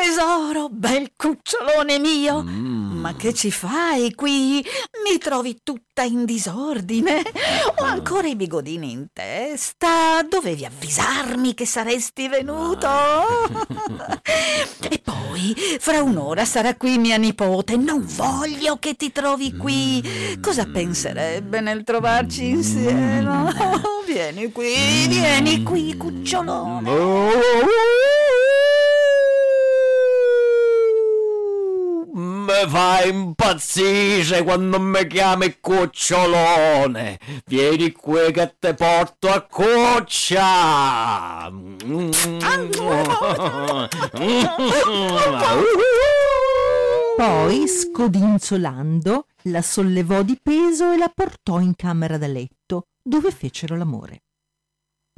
tesoro, 0.00 0.68
bel 0.70 1.12
cucciolone 1.16 1.98
mio! 1.98 2.42
Mm. 2.42 3.00
Ma 3.00 3.14
che 3.14 3.34
ci 3.34 3.50
fai 3.50 4.14
qui? 4.14 4.64
Mi 5.04 5.18
trovi 5.18 5.60
tutta 5.62 6.02
in 6.02 6.24
disordine. 6.24 7.22
Ho 7.76 7.84
ancora 7.84 8.28
i 8.28 8.36
bigodini 8.36 8.90
in 8.90 9.06
testa. 9.12 10.22
Dovevi 10.28 10.64
avvisarmi 10.64 11.54
che 11.54 11.66
saresti 11.66 12.28
venuto. 12.28 12.88
e 14.88 15.00
poi, 15.02 15.54
fra 15.78 16.02
un'ora 16.02 16.44
sarà 16.44 16.74
qui 16.74 16.98
mia 16.98 17.16
nipote. 17.16 17.76
Non 17.76 18.04
voglio 18.04 18.78
che 18.78 18.94
ti 18.94 19.12
trovi 19.12 19.56
qui. 19.56 20.38
Cosa 20.40 20.66
penserebbe 20.66 21.60
nel 21.60 21.84
trovarci 21.84 22.48
insieme? 22.48 23.26
Oh, 23.28 24.02
vieni 24.06 24.50
qui, 24.50 25.06
vieni 25.06 25.62
qui, 25.62 25.96
cucciolone. 25.96 26.90
Mi 32.48 32.66
fai 32.66 33.10
impazzire 33.10 34.42
quando 34.42 34.80
mi 34.80 35.06
chiami 35.06 35.58
cucciolone. 35.60 37.18
Vieni 37.44 37.92
qui 37.92 38.32
che 38.32 38.54
te 38.58 38.72
porto 38.72 39.28
a 39.28 39.42
cuccia. 39.42 40.40
Poi, 47.16 47.68
scodinzolando, 47.68 49.26
la 49.42 49.60
sollevò 49.60 50.22
di 50.22 50.40
peso 50.42 50.90
e 50.92 50.96
la 50.96 51.12
portò 51.14 51.60
in 51.60 51.74
camera 51.76 52.16
da 52.16 52.28
letto, 52.28 52.86
dove 53.02 53.30
fecero 53.30 53.76
l'amore. 53.76 54.22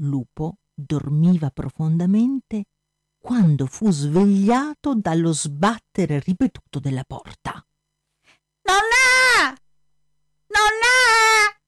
Lupo 0.03 0.57
dormiva 0.75 1.51
profondamente 1.51 2.65
quando 3.21 3.67
fu 3.67 3.91
svegliato 3.91 4.95
dallo 4.95 5.33
sbattere 5.33 6.21
ripetuto 6.21 6.81
della 6.81 7.05
porta. 7.07 7.65
Nonna! 8.63 9.55
Nonna! 10.49 11.61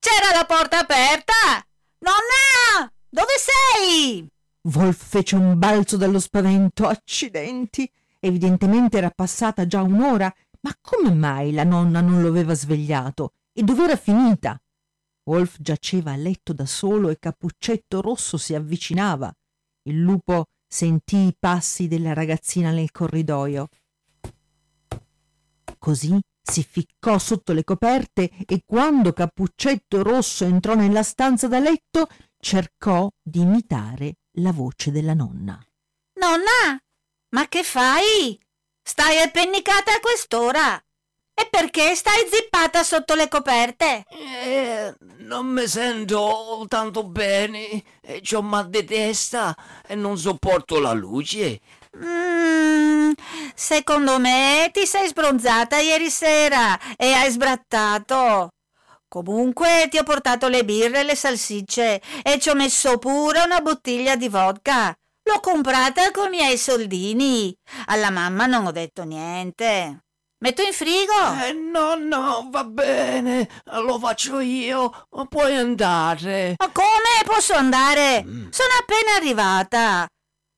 C'era 0.00 0.36
la 0.36 0.44
porta 0.44 0.80
aperta! 0.80 1.32
Nonna! 2.00 2.92
Dove 3.08 3.32
sei? 3.38 4.28
Wolf 4.62 5.08
fece 5.08 5.36
un 5.36 5.56
balzo 5.56 5.96
dallo 5.96 6.18
spavento. 6.18 6.86
Accidenti! 6.86 7.90
Evidentemente 8.18 8.98
era 8.98 9.10
passata 9.10 9.66
già 9.66 9.82
un'ora, 9.82 10.32
ma 10.62 10.76
come 10.80 11.14
mai 11.14 11.52
la 11.52 11.64
nonna 11.64 12.00
non 12.00 12.20
lo 12.20 12.28
aveva 12.28 12.54
svegliato? 12.54 13.34
E 13.52 13.62
dov'era 13.62 13.96
finita? 13.96 14.60
Wolf 15.24 15.56
giaceva 15.60 16.12
a 16.12 16.16
letto 16.16 16.52
da 16.52 16.66
solo 16.66 17.08
e 17.08 17.18
Cappuccetto 17.18 18.00
Rosso 18.00 18.36
si 18.36 18.54
avvicinava. 18.54 19.32
Il 19.82 20.00
lupo 20.00 20.46
sentì 20.66 21.26
i 21.26 21.36
passi 21.38 21.88
della 21.88 22.12
ragazzina 22.12 22.70
nel 22.70 22.90
corridoio. 22.90 23.68
Così 25.78 26.20
si 26.42 26.62
ficcò 26.62 27.18
sotto 27.18 27.52
le 27.52 27.64
coperte 27.64 28.30
e 28.46 28.62
quando 28.66 29.12
Cappuccetto 29.12 30.02
Rosso 30.02 30.44
entrò 30.44 30.74
nella 30.74 31.02
stanza 31.02 31.48
da 31.48 31.58
letto 31.58 32.08
cercò 32.38 33.10
di 33.22 33.40
imitare 33.40 34.16
la 34.38 34.52
voce 34.52 34.90
della 34.90 35.14
nonna. 35.14 35.58
Nonna! 36.14 36.78
Ma 37.30 37.48
che 37.48 37.62
fai? 37.62 38.38
Stai 38.82 39.20
appennicata 39.20 39.94
a 39.94 40.00
quest'ora? 40.00 40.82
E 41.40 41.48
perché 41.50 41.94
stai 41.94 42.26
zippata 42.30 42.82
sotto 42.82 43.14
le 43.14 43.28
coperte? 43.28 44.04
Eh, 44.10 44.94
non 45.20 45.46
mi 45.46 45.66
sento 45.66 46.64
tanto 46.68 47.04
bene. 47.04 47.82
eh, 48.02 48.20
C'ho 48.20 48.42
mal 48.42 48.68
di 48.68 48.84
testa 48.84 49.56
e 49.86 49.94
non 49.94 50.18
sopporto 50.18 50.78
la 50.80 50.92
luce. 50.92 51.60
Mm, 51.96 53.12
secondo 53.54 54.18
me 54.18 54.68
ti 54.72 54.84
sei 54.86 55.08
sbronzata 55.08 55.78
ieri 55.78 56.10
sera 56.10 56.78
e 56.96 57.12
hai 57.12 57.30
sbrattato. 57.30 58.50
Comunque 59.08 59.88
ti 59.90 59.98
ho 59.98 60.02
portato 60.04 60.46
le 60.48 60.64
birre 60.64 61.00
e 61.00 61.02
le 61.04 61.16
salsicce 61.16 62.00
e 62.22 62.38
ci 62.38 62.48
ho 62.50 62.54
messo 62.54 62.98
pure 62.98 63.40
una 63.40 63.60
bottiglia 63.60 64.14
di 64.14 64.28
vodka. 64.28 64.94
L'ho 65.24 65.40
comprata 65.40 66.10
con 66.10 66.26
i 66.26 66.36
miei 66.36 66.58
soldini. 66.58 67.54
Alla 67.86 68.10
mamma 68.10 68.46
non 68.46 68.66
ho 68.66 68.72
detto 68.72 69.04
niente. 69.04 70.04
Metto 70.42 70.62
in 70.62 70.72
frigo. 70.72 71.12
Eh, 71.44 71.52
no, 71.52 71.96
no, 71.96 72.48
va 72.50 72.64
bene. 72.64 73.46
Lo 73.64 73.98
faccio 73.98 74.40
io. 74.40 75.06
Puoi 75.28 75.54
andare. 75.54 76.54
Ma 76.56 76.70
come 76.70 77.22
posso 77.26 77.52
andare? 77.52 78.24
Mm. 78.24 78.48
Sono 78.48 78.70
appena 78.80 79.16
arrivata. 79.16 80.06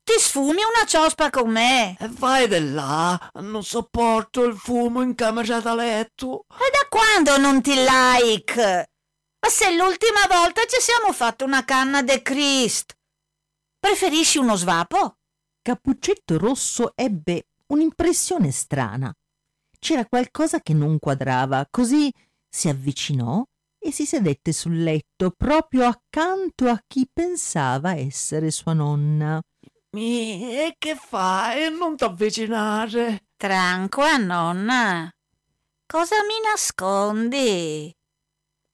Ti 0.05 0.19
sfumi 0.19 0.61
una 0.63 0.85
ciospa 0.85 1.29
con 1.29 1.49
me. 1.49 1.97
E 1.99 2.07
vai 2.07 2.47
di 2.47 2.71
là. 2.71 3.19
Non 3.41 3.63
sopporto 3.63 4.45
il 4.45 4.55
fumo 4.55 5.01
in 5.01 5.15
camera 5.15 5.59
da 5.59 5.75
letto. 5.75 6.45
E 6.49 6.69
da 6.71 6.87
quando 6.87 7.37
non 7.37 7.61
ti 7.61 7.73
like? 7.75 8.85
Ma 9.39 9.49
se 9.49 9.75
l'ultima 9.75 10.27
volta 10.29 10.61
ci 10.61 10.79
siamo 10.79 11.11
fatto 11.11 11.43
una 11.43 11.65
canna 11.65 12.01
de 12.01 12.21
Christ. 12.21 12.95
Preferisci 13.77 14.37
uno 14.37 14.55
svapo? 14.55 15.17
Cappuccetto 15.61 16.37
Rosso 16.37 16.93
ebbe 16.95 17.47
un'impressione 17.67 18.49
strana. 18.51 19.13
C'era 19.83 20.05
qualcosa 20.05 20.61
che 20.61 20.73
non 20.73 20.97
quadrava, 20.97 21.67
così 21.69 22.09
si 22.47 22.69
avvicinò 22.69 23.43
e 23.77 23.91
si 23.91 24.05
sedette 24.05 24.53
sul 24.53 24.81
letto 24.81 25.31
proprio 25.35 25.85
accanto 25.85 26.69
a 26.69 26.81
chi 26.87 27.05
pensava 27.11 27.93
essere 27.93 28.49
sua 28.49 28.71
nonna. 28.71 29.41
Mi, 29.97 30.57
e 30.57 30.75
che 30.77 30.95
fai? 30.95 31.69
Non 31.69 31.97
t'avvicinare. 31.97 33.25
Tranqua, 33.35 34.15
nonna. 34.15 35.11
Cosa 35.85 36.15
mi 36.23 36.49
nascondi? 36.49 37.93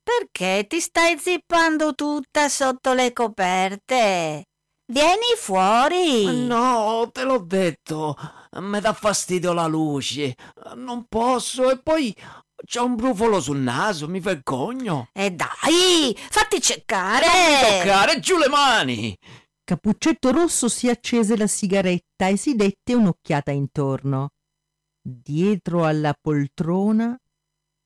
Perché 0.03 0.67
ti 0.67 0.79
stai 0.79 1.17
zippando 1.17 1.95
tutta 1.95 2.49
sotto 2.49 2.93
le 2.93 3.13
coperte? 3.13 4.43
Vieni 4.85 5.33
fuori. 5.37 6.45
No, 6.45 7.09
te 7.11 7.23
l'ho 7.23 7.39
detto. 7.39 8.15
Mi 8.57 8.79
dà 8.79 8.93
fastidio 8.93 9.53
la 9.53 9.67
luce. 9.67 10.35
Non 10.75 11.05
posso. 11.07 11.69
E 11.69 11.79
poi 11.79 12.15
c'ho 12.65 12.85
un 12.85 12.95
brufolo 12.95 13.39
sul 13.39 13.59
naso. 13.59 14.07
Mi 14.07 14.19
vergogno. 14.19 15.09
E 15.13 15.31
dai, 15.31 16.17
fatti 16.17 16.61
cercare. 16.61 17.27
Toccare 17.81 18.19
giù 18.19 18.37
le 18.37 18.49
mani. 18.49 19.17
Cappuccetto 19.63 20.31
Rosso 20.31 20.67
si 20.67 20.89
accese 20.89 21.37
la 21.37 21.45
sigaretta 21.45 22.27
e 22.27 22.37
si 22.37 22.55
dette 22.55 22.95
un'occhiata 22.95 23.51
intorno. 23.51 24.29
Dietro 24.99 25.85
alla 25.85 26.15
poltrona 26.19 27.15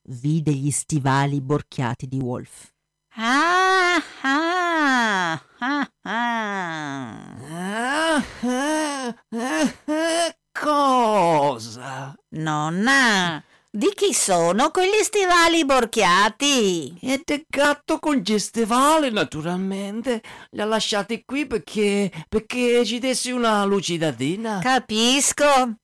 vide 0.10 0.53
gli 0.53 0.72
stivali 0.72 1.41
borchiati 1.41 2.08
di 2.08 2.20
Wolf. 2.20 2.72
Ah, 3.15 4.01
ah, 4.22 5.34
ah, 5.60 5.91
ah. 6.03 7.36
Ah, 7.41 8.24
ah, 8.43 9.15
ah, 9.32 9.74
ah, 9.88 10.36
cosa? 10.63 12.15
Nonna, 12.29 13.43
di 13.70 13.91
chi 13.93 14.13
sono 14.13 14.72
quegli 14.72 15.01
stivali 15.01 15.65
borchiati? 15.65 16.98
E 17.01 17.22
del 17.25 17.43
gatto 17.50 18.00
con 18.00 18.15
gli 18.15 18.39
stivali, 18.39 19.12
naturalmente. 19.12 20.22
Li 20.51 20.62
ha 20.62 20.65
lasciati 20.65 21.24
qui 21.25 21.46
perché, 21.46 22.10
perché 22.29 22.86
ci 22.86 23.00
dessi 23.00 23.32
una 23.32 23.65
lucidatina. 23.65 24.60
Capisco. 24.62 25.79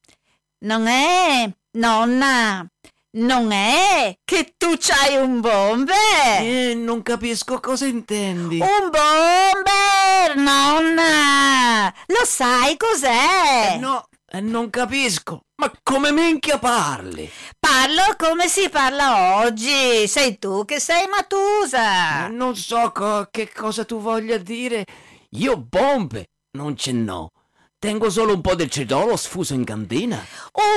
Non 0.60 0.88
è, 0.88 1.50
nonna, 1.78 2.66
non 3.12 3.52
è 3.52 4.18
che 4.24 4.54
tu 4.58 4.76
c'hai 4.78 5.18
un 5.18 5.42
bomber. 5.42 6.42
Eh, 6.42 6.74
non 6.74 7.02
capisco 7.02 7.60
cosa 7.60 7.86
intendi. 7.86 8.60
Un 8.60 8.90
bomber, 8.90 10.36
nonna. 10.36 11.94
Lo 12.08 12.26
sai 12.26 12.78
cos'è? 12.78 13.74
Eh, 13.74 13.78
no, 13.78 14.06
eh, 14.32 14.42
non 14.42 14.70
capisco. 14.70 15.42
Ma 15.56 15.72
come 15.84 16.12
minchia 16.12 16.58
parli? 16.60 17.30
Parlo 17.60 18.16
come 18.18 18.48
si 18.48 18.70
parla 18.70 19.38
oggi. 19.44 20.08
Sei 20.08 20.40
tu 20.40 20.64
che 20.66 20.80
sei 20.80 21.08
Matusa. 21.08 22.28
Non 22.28 22.56
so 22.56 22.92
co- 22.92 23.28
che 23.32 23.52
cosa 23.52 23.84
tu 23.86 24.00
voglia 24.00 24.38
dire. 24.38 24.86
Io 25.32 25.58
bombe 25.58 26.30
non 26.58 26.78
ce 26.78 26.92
n'ho. 26.92 27.30
Tengo 27.78 28.10
solo 28.10 28.34
un 28.34 28.42
po' 28.42 28.56
del 28.56 28.70
cedolo 28.70 29.16
sfuso 29.16 29.54
in 29.54 29.64
cantina. 29.64 30.22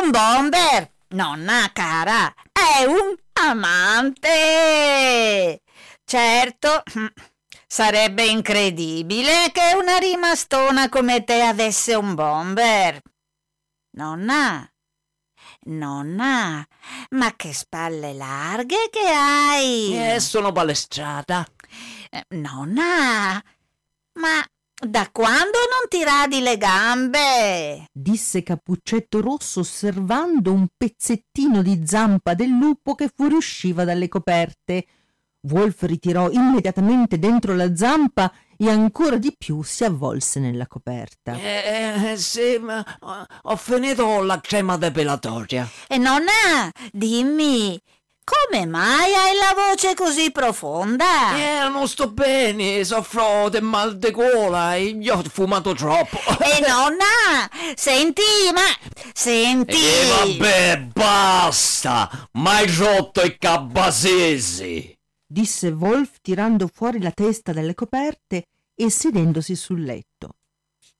Un 0.02 0.10
bomber, 0.10 0.90
nonna 1.08 1.70
cara, 1.72 2.32
è 2.52 2.84
un 2.84 3.16
amante. 3.32 4.30
Certo, 6.04 6.82
sarebbe 7.66 8.24
incredibile 8.24 9.50
che 9.52 9.74
una 9.76 9.98
rimastona 9.98 10.88
come 10.88 11.24
te 11.24 11.42
avesse 11.42 11.94
un 11.94 12.14
bomber. 12.14 13.00
Nonna, 13.94 14.66
nonna, 15.64 16.66
ma 17.10 17.36
che 17.36 17.52
spalle 17.52 18.14
larghe 18.14 18.88
che 18.90 19.06
hai! 19.06 20.14
Eh, 20.14 20.18
sono 20.20 20.50
palestrata. 20.50 21.46
Eh, 22.10 22.24
Nonna, 22.36 23.42
ma 24.14 24.46
da 24.74 25.10
quando 25.12 25.58
non 25.68 25.88
ti 25.90 26.02
radi 26.02 26.40
le 26.40 26.56
gambe? 26.56 27.86
disse 27.92 28.42
Cappuccetto 28.42 29.20
Rosso 29.20 29.60
osservando 29.60 30.54
un 30.54 30.68
pezzettino 30.74 31.60
di 31.60 31.82
zampa 31.84 32.32
del 32.32 32.48
lupo 32.48 32.94
che 32.94 33.10
fuoriusciva 33.14 33.84
dalle 33.84 34.08
coperte. 34.08 34.86
Wolf 35.50 35.82
ritirò 35.82 36.30
immediatamente 36.30 37.18
dentro 37.18 37.54
la 37.54 37.76
zampa 37.76 38.32
e 38.62 38.70
ancora 38.70 39.16
di 39.16 39.34
più 39.36 39.62
si 39.64 39.82
avvolse 39.82 40.38
nella 40.38 40.68
coperta. 40.68 41.34
Eh, 41.34 42.12
eh, 42.12 42.16
sì, 42.16 42.58
ma 42.60 42.78
eh, 42.84 43.26
ho 43.42 43.56
finito 43.56 44.22
la 44.22 44.40
crema 44.40 44.76
depilatoria. 44.76 45.68
E 45.88 45.98
nonna, 45.98 46.70
dimmi, 46.92 47.76
come 48.22 48.64
mai 48.66 49.12
hai 49.14 49.34
la 49.34 49.52
voce 49.68 49.94
così 49.94 50.30
profonda? 50.30 51.36
Eh, 51.36 51.68
non 51.70 51.88
sto 51.88 52.08
bene, 52.12 52.84
soffro 52.84 53.48
del 53.48 53.64
mal 53.64 53.98
di 53.98 54.12
gola 54.12 54.76
e 54.76 54.90
io 54.90 55.16
ho 55.16 55.22
fumato 55.28 55.74
troppo. 55.74 56.18
E 56.38 56.60
nonna, 56.64 57.50
senti, 57.74 58.22
ma 58.54 58.92
senti. 59.12 59.76
E 59.76 60.06
vabbè, 60.06 60.88
basta! 60.92 62.28
Mai 62.34 62.72
rotto 62.76 63.22
i 63.22 63.36
cabasesi! 63.36 64.96
disse 65.32 65.70
Wolf 65.70 66.18
tirando 66.20 66.68
fuori 66.70 67.00
la 67.00 67.10
testa 67.10 67.52
dalle 67.52 67.74
coperte 67.74 68.44
e 68.74 68.90
sedendosi 68.90 69.54
sul 69.54 69.82
letto. 69.82 70.36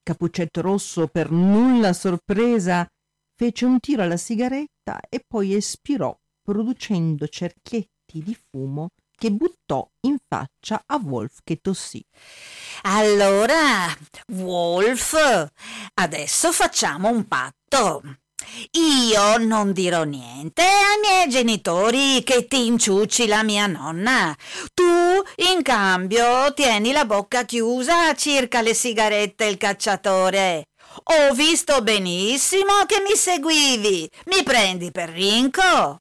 Cappuccetto 0.01 0.61
Rosso, 0.61 1.07
per 1.07 1.31
nulla 1.31 1.93
sorpresa, 1.93 2.87
fece 3.35 3.65
un 3.65 3.79
tiro 3.79 4.03
alla 4.03 4.17
sigaretta 4.17 4.99
e 5.09 5.23
poi 5.25 5.55
espirò, 5.55 6.17
producendo 6.41 7.27
cerchietti 7.27 8.21
di 8.21 8.37
fumo 8.49 8.89
che 9.15 9.31
buttò 9.31 9.89
in 10.01 10.17
faccia 10.27 10.83
a 10.85 10.97
Wolf 10.97 11.39
che 11.43 11.61
tossì. 11.61 12.03
Allora, 12.81 13.87
Wolf, 14.33 15.51
adesso 15.93 16.51
facciamo 16.51 17.09
un 17.09 17.25
patto. 17.27 18.01
Io 18.71 19.37
non 19.37 19.71
dirò 19.71 20.03
niente 20.03 20.61
ai 20.61 20.99
miei 21.01 21.29
genitori 21.29 22.23
che 22.23 22.47
ti 22.47 22.65
inciucci 22.65 23.27
la 23.27 23.43
mia 23.43 23.67
nonna. 23.67 24.35
Tu, 24.73 24.83
in 25.51 25.61
cambio, 25.61 26.53
tieni 26.53 26.91
la 26.91 27.05
bocca 27.05 27.45
chiusa 27.45 28.13
circa 28.15 28.61
le 28.61 28.73
sigarette 28.73 29.45
e 29.45 29.49
il 29.49 29.57
cacciatore. 29.57 30.65
Ho 31.05 31.33
visto 31.33 31.81
benissimo 31.81 32.85
che 32.85 33.03
mi 33.07 33.15
seguivi. 33.15 34.09
Mi 34.27 34.43
prendi 34.43 34.91
per 34.91 35.09
rinco? 35.09 35.99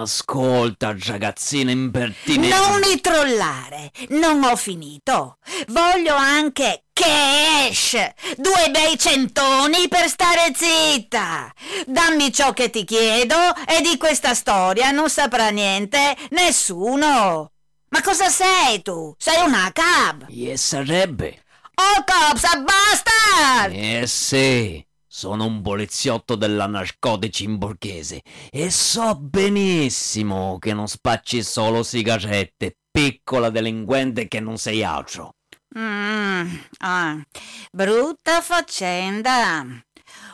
Ascolta, 0.00 0.94
ragazzina 0.98 1.70
impertinente. 1.70 2.54
Non 2.54 2.78
mi 2.80 3.00
trollare, 3.00 3.90
non 4.10 4.42
ho 4.44 4.56
finito. 4.56 5.38
Voglio 5.68 6.14
anche 6.14 6.84
cash, 6.92 7.96
due 8.36 8.70
bei 8.70 8.98
centoni 8.98 9.88
per 9.88 10.08
stare 10.08 10.52
zitta. 10.54 11.52
Dammi 11.86 12.32
ciò 12.32 12.52
che 12.52 12.70
ti 12.70 12.84
chiedo 12.84 13.36
e 13.66 13.80
di 13.80 13.96
questa 13.96 14.34
storia 14.34 14.90
non 14.90 15.10
saprà 15.10 15.48
niente 15.48 16.16
nessuno. 16.30 17.50
Ma 17.88 18.02
cosa 18.02 18.28
sei 18.28 18.82
tu? 18.82 19.14
Sei 19.16 19.42
una 19.46 19.70
cab? 19.72 20.26
E 20.28 20.56
sarebbe. 20.56 21.44
Oh 21.78 22.04
cops, 22.04 22.42
basta! 22.62 23.66
Eh 23.70 24.06
sì, 24.06 24.82
sono 25.06 25.44
un 25.44 25.60
poliziotto 25.60 26.34
della 26.34 26.66
narcotici 26.66 27.44
in 27.44 27.58
borghese 27.58 28.22
e 28.50 28.70
so 28.70 29.14
benissimo 29.16 30.58
che 30.58 30.72
non 30.72 30.88
spacci 30.88 31.42
solo 31.42 31.82
sigarette, 31.82 32.78
piccola 32.90 33.50
delinquente 33.50 34.26
che 34.26 34.40
non 34.40 34.56
sei 34.56 34.82
altro. 34.82 35.34
Mm, 35.78 36.56
ah, 36.78 37.22
brutta 37.70 38.40
faccenda. 38.40 39.64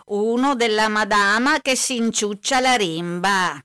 Uno 0.07 0.55
della 0.55 0.89
madama 0.89 1.61
che 1.61 1.75
si 1.75 1.97
inciuccia 1.97 2.61
la 2.61 2.75
rimba. 2.75 3.61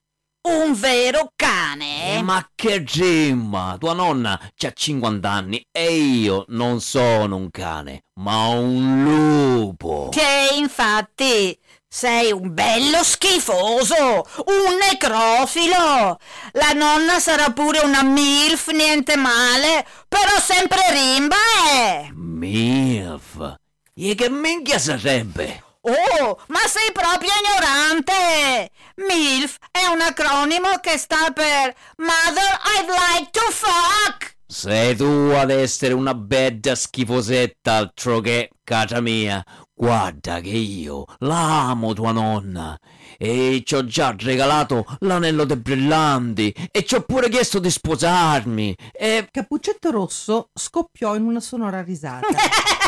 Un 0.49 0.73
vero 0.75 1.33
cane. 1.35 2.15
Eh, 2.15 2.21
ma 2.21 2.49
che 2.55 2.81
rimma! 2.87 3.75
Tua 3.77 3.91
nonna 3.91 4.39
ha 4.39 4.71
50 4.73 5.29
anni 5.29 5.61
e 5.69 5.93
io 5.93 6.45
non 6.49 6.79
sono 6.79 7.35
un 7.35 7.51
cane, 7.51 8.05
ma 8.21 8.47
un 8.47 9.03
lupo. 9.03 10.07
Che 10.09 10.55
infatti 10.55 11.59
sei 11.85 12.31
un 12.31 12.53
bello 12.53 13.03
schifoso, 13.03 14.25
un 14.45 14.77
necrofilo. 14.89 16.17
La 16.53 16.71
nonna 16.73 17.19
sarà 17.19 17.51
pure 17.51 17.79
una 17.79 18.03
MILF, 18.03 18.69
niente 18.69 19.17
male, 19.17 19.85
però 20.07 20.39
sempre 20.39 20.79
rimba, 20.91 21.35
eh. 21.73 22.09
Milf. 22.13 23.55
E 23.93 24.15
che 24.15 24.29
minchia 24.29 24.79
sarebbe? 24.79 25.63
Oh, 25.89 26.37
ma 26.47 26.59
sei 26.67 26.91
proprio 26.91 27.29
ignorante! 27.41 28.71
MILF 28.97 29.55
è 29.71 29.85
un 29.85 30.01
acronimo 30.01 30.79
che 30.81 30.97
sta 30.97 31.31
per 31.33 31.73
Mother 31.95 32.59
I'd 32.75 32.89
like 32.89 33.29
to 33.31 33.39
fuck! 33.49 34.35
Sei 34.45 34.97
tu 34.97 35.31
ad 35.33 35.49
essere 35.49 35.93
una 35.93 36.13
bella 36.13 36.75
schifosetta 36.75 37.75
altro 37.75 38.19
che, 38.19 38.49
casa 38.65 38.99
mia. 38.99 39.41
Guarda 39.73 40.41
che 40.41 40.49
io 40.49 41.05
la 41.19 41.69
amo 41.69 41.93
tua 41.93 42.11
nonna 42.11 42.77
e 43.17 43.61
ci 43.65 43.75
ho 43.75 43.85
già 43.85 44.13
regalato 44.17 44.85
l'anello 44.99 45.45
dei 45.45 45.57
brillanti 45.57 46.53
e 46.69 46.83
ci 46.83 46.95
ho 46.95 47.01
pure 47.01 47.29
chiesto 47.29 47.59
di 47.59 47.69
sposarmi 47.69 48.75
e... 48.91 49.27
Cappuccetto 49.31 49.91
Rosso 49.91 50.49
scoppiò 50.53 51.15
in 51.15 51.23
una 51.23 51.39
sonora 51.39 51.81
risata. 51.81 52.27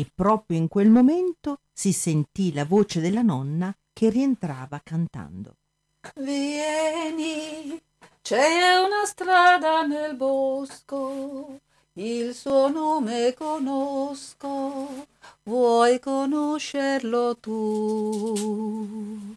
e 0.00 0.10
proprio 0.14 0.56
in 0.56 0.68
quel 0.68 0.88
momento 0.88 1.58
si 1.72 1.92
sentì 1.92 2.54
la 2.54 2.64
voce 2.64 3.00
della 3.00 3.20
nonna 3.20 3.74
che 3.92 4.08
rientrava 4.08 4.80
cantando. 4.82 5.56
Vieni, 6.14 7.78
c'è 8.22 8.78
una 8.78 9.04
strada 9.04 9.82
nel 9.82 10.16
bosco, 10.16 11.58
il 11.94 12.34
suo 12.34 12.70
nome 12.70 13.34
conosco, 13.34 15.06
vuoi 15.42 15.98
conoscerlo 15.98 17.36
tu? 17.36 19.36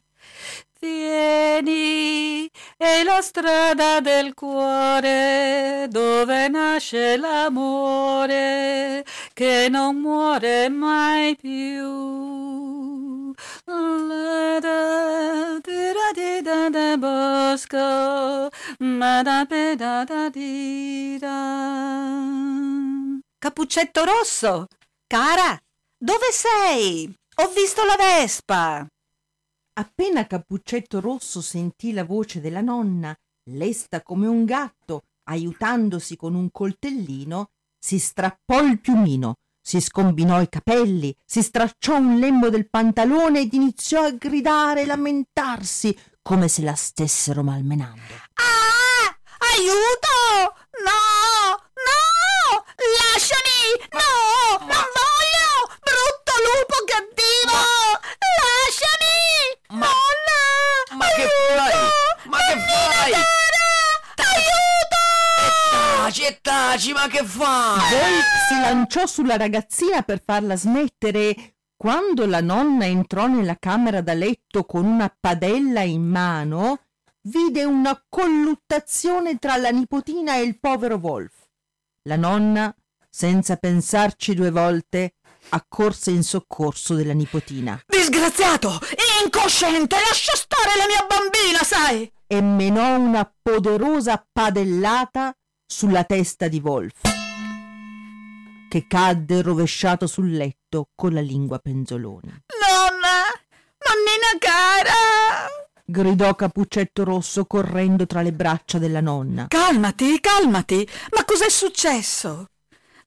Vieni, 0.83 2.49
è 2.75 3.03
la 3.03 3.21
strada 3.21 4.01
del 4.01 4.33
cuore 4.33 5.87
dove 5.89 6.49
nasce 6.49 7.15
l'amore 7.15 9.05
che 9.33 9.69
non 9.69 9.95
muore 9.95 10.67
mai 10.67 11.37
più. 11.37 13.31
Da 16.71 16.97
bosco, 16.97 18.49
ma 18.79 19.21
da 19.21 19.45
pe 19.47 19.75
da 19.75 20.03
di. 20.31 21.19
Cappuccetto 23.37 24.03
rosso, 24.03 24.67
cara, 25.07 25.57
dove 25.97 26.31
sei? 26.31 27.13
Ho 27.35 27.47
visto 27.49 27.83
la 27.83 27.95
Vespa. 27.95 28.87
Appena 29.75 30.27
Cappuccetto 30.27 30.99
Rosso 30.99 31.41
sentì 31.41 31.93
la 31.93 32.03
voce 32.03 32.39
della 32.39 32.61
nonna, 32.61 33.17
lesta 33.49 34.03
come 34.03 34.27
un 34.27 34.45
gatto, 34.45 35.05
aiutandosi 35.23 36.15
con 36.15 36.35
un 36.35 36.51
coltellino, 36.51 37.49
si 37.79 37.97
strappò 37.97 38.61
il 38.61 38.79
piumino, 38.79 39.37
si 39.59 39.81
scombinò 39.81 40.41
i 40.41 40.49
capelli, 40.49 41.15
si 41.25 41.41
stracciò 41.41 41.97
un 41.97 42.19
lembo 42.19 42.49
del 42.49 42.69
pantalone 42.69 43.39
ed 43.39 43.53
iniziò 43.53 44.03
a 44.03 44.11
gridare 44.11 44.81
e 44.81 44.85
lamentarsi 44.85 45.97
come 46.21 46.49
se 46.49 46.61
la 46.61 46.75
stessero 46.75 47.41
malmenando. 47.41 48.13
Ah! 48.35 49.09
Aiuto! 49.55 50.53
No! 50.85 51.01
No! 51.73 52.63
Lasciami! 52.77 53.89
No! 53.91 54.59
Non 54.59 54.67
voglio! 54.69 55.77
Brutto 55.81 56.33
lupo 56.45 56.77
cattivo! 56.85 57.57
Lasciami! 58.37 59.02
Ma- 59.73 59.87
Nonna! 59.87 60.97
ma 60.97 61.05
che 61.15 61.21
Aiuto! 61.23 61.55
fai? 61.57 62.29
Ma 62.29 62.37
che 62.37 62.59
fai? 62.59 63.11
Aiuto! 64.15 66.03
Taci 66.03 66.23
e 66.25 66.39
taci, 66.41 66.91
ma 66.93 67.07
che 67.07 67.23
fai? 67.23 67.79
Wolf 67.93 68.47
si 68.47 68.59
lanciò 68.59 69.05
sulla 69.07 69.35
ragazzina 69.37 70.03
per 70.03 70.21
farla 70.23 70.55
smettere. 70.55 71.55
Quando 71.75 72.25
la 72.27 72.39
nonna 72.39 72.85
entrò 72.85 73.25
nella 73.25 73.57
camera 73.57 74.01
da 74.01 74.13
letto 74.13 74.63
con 74.65 74.85
una 74.85 75.13
padella 75.19 75.81
in 75.81 76.03
mano, 76.03 76.81
vide 77.23 77.63
una 77.63 77.99
colluttazione 78.07 79.37
tra 79.37 79.57
la 79.57 79.69
nipotina 79.69 80.35
e 80.35 80.43
il 80.43 80.59
povero 80.59 80.95
Wolf. 80.97 81.33
La 82.03 82.15
nonna, 82.15 82.73
senza 83.09 83.55
pensarci 83.57 84.35
due 84.35 84.51
volte, 84.51 85.15
accorse 85.49 86.11
in 86.11 86.23
soccorso 86.23 86.93
della 86.95 87.13
nipotina 87.13 87.81
Disgraziato! 87.85 88.79
Incosciente! 89.23 89.95
Lascia 89.95 90.35
stare 90.35 90.77
la 90.77 90.85
mia 90.87 91.05
bambina, 91.07 91.63
sai! 91.63 92.11
e 92.33 92.41
menò 92.41 92.97
una 92.97 93.31
poderosa 93.43 94.25
padellata 94.31 95.35
sulla 95.67 96.03
testa 96.03 96.47
di 96.47 96.59
Wolf, 96.63 97.01
che 98.67 98.87
cadde 98.87 99.43
rovesciato 99.43 100.07
sul 100.07 100.31
letto 100.31 100.89
con 100.95 101.13
la 101.13 101.21
lingua 101.21 101.59
penzoloni. 101.59 102.43
Nonna! 102.59 103.29
Nonnina 103.85 104.39
cara! 104.39 105.47
Gridò 105.85 106.33
Capuccetto 106.33 107.03
Rosso 107.03 107.45
correndo 107.45 108.07
tra 108.07 108.23
le 108.23 108.33
braccia 108.33 108.79
della 108.79 109.01
nonna. 109.01 109.45
Calmati, 109.47 110.19
calmati! 110.19 110.87
Ma 111.15 111.23
cos'è 111.25 111.49
successo? 111.49 112.47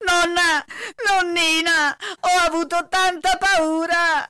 Nonna, 0.07 0.65
nonnina, 1.05 1.97
ho 2.21 2.39
avuto 2.47 2.87
tanta 2.89 3.37
paura. 3.39 4.27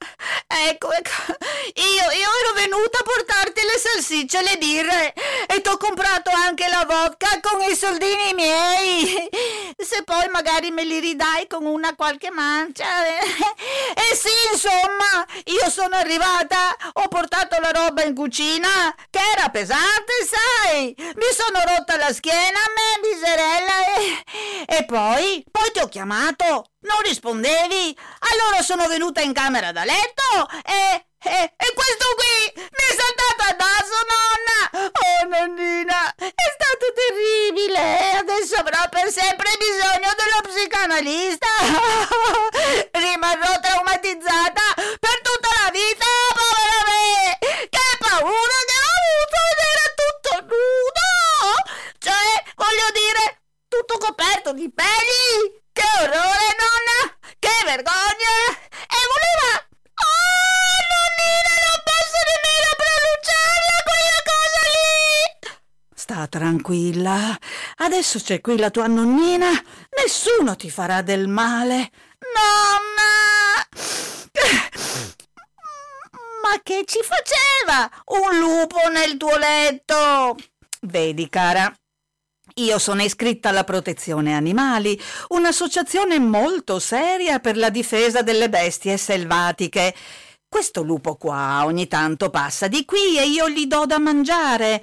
Ecco, 0.48 0.90
ecco, 0.90 1.36
io, 1.74 2.10
io 2.12 2.28
ero 2.40 2.52
venuta 2.54 2.98
a 2.98 3.02
portarti 3.02 3.60
le 3.60 3.78
salsicce 3.78 4.38
e 4.38 4.42
le 4.42 4.56
birre 4.56 5.14
e 5.46 5.60
t'ho 5.60 5.76
comprato 5.76 6.30
anche 6.30 6.66
la 6.68 6.84
vodka 6.88 7.40
con 7.42 7.60
i 7.60 7.76
soldini 7.76 8.32
miei. 8.32 9.28
Se 9.76 10.02
poi 10.02 10.28
magari 10.28 10.70
me 10.70 10.84
li 10.84 10.98
ridai 10.98 11.46
con 11.46 11.66
una 11.66 11.94
qualche 11.94 12.30
mancia. 12.30 12.84
E 14.08 14.14
sì, 14.14 14.28
insomma, 14.52 15.26
io 15.44 15.68
sono 15.70 15.96
arrivata, 15.96 16.76
ho 16.92 17.08
portato 17.08 17.58
la 17.60 17.70
roba 17.70 18.02
in 18.04 18.14
cucina, 18.14 18.94
che 19.10 19.18
era 19.34 19.48
pesante, 19.48 20.12
sai. 20.24 20.94
Mi 20.96 21.32
sono 21.32 21.60
rotta 21.66 21.96
la 21.96 22.12
schiena 22.12 22.58
me, 22.74 23.08
miserella, 23.08 23.84
e, 23.96 24.76
e 24.78 24.84
poi, 24.84 25.44
poi 25.50 25.65
ti 25.72 25.80
ho 25.80 25.88
chiamato, 25.88 26.72
non 26.80 27.00
rispondevi. 27.02 27.96
Allora 28.30 28.62
sono 28.62 28.86
venuta 28.86 29.20
in 29.20 29.32
camera 29.32 29.72
da 29.72 29.84
letto 29.84 30.48
e, 30.64 31.06
e, 31.22 31.54
e 31.56 31.72
questo 31.74 32.06
qui 32.16 32.52
mi 32.54 32.84
è 32.84 32.94
saltato 32.94 33.42
addosso, 33.50 33.96
nonna. 34.12 34.90
Oh, 34.92 35.28
nonnina, 35.28 36.14
è 36.16 36.48
stato 36.54 36.86
terribile. 36.94 38.18
Adesso 38.18 38.56
avrò 38.56 38.88
per 38.90 39.10
sempre 39.10 39.50
bisogno 39.58 40.12
dello 40.14 40.40
psicanalista. 40.48 41.46
Rimarrò 42.92 43.60
traumatizzata 43.60 44.75
tutto 53.86 53.98
coperto 54.04 54.52
di 54.52 54.70
peli. 54.72 55.62
Che 55.72 55.82
orrore, 56.02 56.56
nonna. 56.58 57.16
Che 57.38 57.54
vergogna. 57.64 58.34
E 58.50 59.00
voleva... 59.14 59.50
Oh, 60.02 60.76
nonnina, 60.90 61.54
non 61.64 61.78
posso 61.86 62.18
nemmeno 62.26 62.70
pronunciarla 62.82 63.76
quella 63.86 64.20
cosa 64.32 64.62
lì. 64.74 65.62
Sta 65.94 66.26
tranquilla. 66.26 67.38
Adesso 67.76 68.18
c'è 68.18 68.40
qui 68.40 68.58
la 68.58 68.70
tua 68.70 68.88
nonnina. 68.88 69.50
Nessuno 70.02 70.56
ti 70.56 70.68
farà 70.68 71.02
del 71.02 71.28
male. 71.28 71.90
Nonna! 72.34 73.04
Ma 76.42 76.60
che 76.62 76.84
ci 76.86 76.98
faceva 77.02 77.88
un 78.06 78.38
lupo 78.38 78.88
nel 78.88 79.16
tuo 79.16 79.36
letto? 79.36 80.36
Vedi, 80.82 81.28
cara, 81.28 81.72
io 82.58 82.78
sono 82.78 83.02
iscritta 83.02 83.50
alla 83.50 83.64
protezione 83.64 84.34
animali, 84.34 84.98
un'associazione 85.28 86.18
molto 86.18 86.78
seria 86.78 87.38
per 87.38 87.56
la 87.56 87.68
difesa 87.68 88.22
delle 88.22 88.48
bestie 88.48 88.96
selvatiche. 88.96 89.94
Questo 90.48 90.82
lupo 90.82 91.16
qua 91.16 91.64
ogni 91.64 91.86
tanto 91.86 92.30
passa 92.30 92.66
di 92.68 92.86
qui 92.86 93.18
e 93.18 93.26
io 93.26 93.48
gli 93.50 93.66
do 93.66 93.84
da 93.84 93.98
mangiare. 93.98 94.82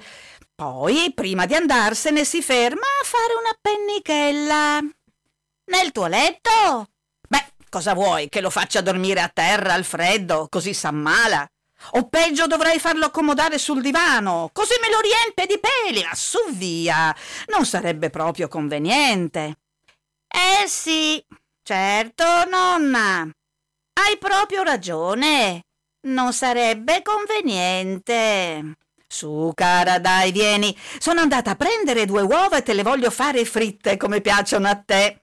Poi, 0.54 1.12
prima 1.14 1.46
di 1.46 1.54
andarsene, 1.54 2.24
si 2.24 2.42
ferma 2.42 2.86
a 3.00 3.04
fare 3.04 3.34
una 3.40 3.58
pennichella. 3.60 4.78
Nel 5.66 5.90
tuo 5.90 6.06
letto? 6.06 6.90
Beh, 7.28 7.54
cosa 7.68 7.94
vuoi? 7.94 8.28
Che 8.28 8.40
lo 8.40 8.50
faccia 8.50 8.82
dormire 8.82 9.20
a 9.20 9.30
terra 9.32 9.72
al 9.72 9.84
freddo, 9.84 10.46
così 10.48 10.72
s'ammala? 10.72 11.44
O 11.92 12.08
peggio 12.08 12.46
dovrei 12.46 12.78
farlo 12.78 13.06
accomodare 13.06 13.58
sul 13.58 13.80
divano, 13.80 14.50
così 14.52 14.74
me 14.80 14.90
lo 14.90 15.00
riempie 15.00 15.46
di 15.46 15.60
peli, 15.60 16.02
ma 16.02 16.14
su 16.14 16.38
via, 16.52 17.14
non 17.48 17.64
sarebbe 17.64 18.10
proprio 18.10 18.48
conveniente. 18.48 19.58
Eh 20.28 20.66
sì, 20.66 21.24
certo, 21.62 22.24
nonna. 22.50 23.30
Hai 23.92 24.18
proprio 24.18 24.62
ragione. 24.62 25.62
Non 26.06 26.32
sarebbe 26.32 27.02
conveniente. 27.02 28.76
Su, 29.06 29.52
cara, 29.54 29.98
dai, 30.00 30.32
vieni. 30.32 30.76
Sono 30.98 31.20
andata 31.20 31.52
a 31.52 31.54
prendere 31.54 32.04
due 32.04 32.22
uova 32.22 32.56
e 32.58 32.62
te 32.62 32.74
le 32.74 32.82
voglio 32.82 33.10
fare 33.10 33.44
fritte 33.44 33.96
come 33.96 34.20
piacciono 34.20 34.68
a 34.68 34.74
te. 34.74 35.22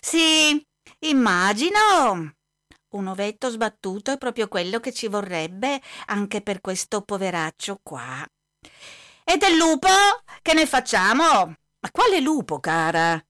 Sì, 0.00 0.60
immagino. 1.00 2.35
Un 2.96 3.08
ovetto 3.08 3.50
sbattuto 3.50 4.10
è 4.10 4.16
proprio 4.16 4.48
quello 4.48 4.80
che 4.80 4.90
ci 4.90 5.06
vorrebbe 5.06 5.82
anche 6.06 6.40
per 6.40 6.62
questo 6.62 7.02
poveraccio 7.02 7.80
qua. 7.82 8.26
E 9.22 9.36
del 9.36 9.54
lupo? 9.54 9.88
Che 10.40 10.54
ne 10.54 10.64
facciamo? 10.64 11.24
Ma 11.24 11.90
quale 11.92 12.20
lupo, 12.20 12.58
cara? 12.58 13.22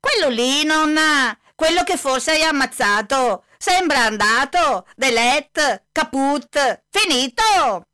Quello 0.00 0.30
lì, 0.30 0.64
nonna. 0.64 1.38
Quello 1.54 1.82
che 1.84 1.98
forse 1.98 2.30
hai 2.30 2.42
ammazzato. 2.42 3.44
Sembra 3.58 4.04
andato. 4.04 4.86
Delet. 4.96 5.88
Caput. 5.92 6.84
Finito. 6.88 7.86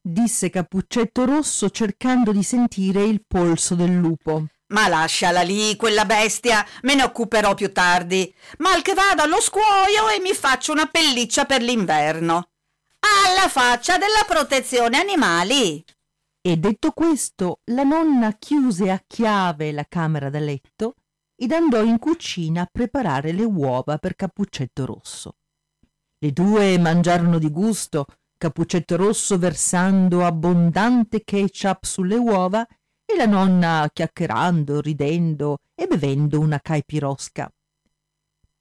Disse 0.00 0.50
Cappuccetto 0.50 1.24
Rosso 1.24 1.70
cercando 1.70 2.32
di 2.32 2.42
sentire 2.42 3.04
il 3.04 3.22
polso 3.24 3.76
del 3.76 3.94
lupo. 3.94 4.46
Ma 4.74 4.88
lasciala 4.88 5.42
lì, 5.42 5.76
quella 5.76 6.04
bestia, 6.04 6.66
me 6.82 6.96
ne 6.96 7.04
occuperò 7.04 7.54
più 7.54 7.72
tardi. 7.72 8.34
Mal 8.58 8.82
che 8.82 8.92
vada, 8.92 9.24
lo 9.24 9.40
scuoio 9.40 10.08
e 10.08 10.18
mi 10.20 10.34
faccio 10.34 10.72
una 10.72 10.86
pelliccia 10.86 11.44
per 11.44 11.62
l'inverno. 11.62 12.48
Alla 12.98 13.48
faccia 13.48 13.98
della 13.98 14.24
protezione 14.26 14.98
animali. 14.98 15.84
E 16.40 16.56
detto 16.56 16.90
questo, 16.90 17.60
la 17.66 17.84
nonna 17.84 18.32
chiuse 18.32 18.90
a 18.90 19.00
chiave 19.06 19.70
la 19.70 19.86
camera 19.88 20.28
da 20.28 20.40
letto 20.40 20.96
ed 21.36 21.52
andò 21.52 21.80
in 21.80 22.00
cucina 22.00 22.62
a 22.62 22.68
preparare 22.70 23.30
le 23.30 23.44
uova 23.44 23.98
per 23.98 24.16
Cappuccetto 24.16 24.84
Rosso. 24.84 25.36
Le 26.18 26.32
due 26.32 26.78
mangiarono 26.78 27.38
di 27.38 27.50
gusto, 27.50 28.06
Cappuccetto 28.36 28.96
Rosso 28.96 29.38
versando 29.38 30.26
abbondante 30.26 31.22
ketchup 31.22 31.84
sulle 31.84 32.16
uova 32.16 32.66
e 33.04 33.16
la 33.16 33.26
nonna 33.26 33.88
chiacchierando, 33.92 34.80
ridendo 34.80 35.58
e 35.74 35.86
bevendo 35.86 36.40
una 36.40 36.58
caipirosca. 36.60 37.52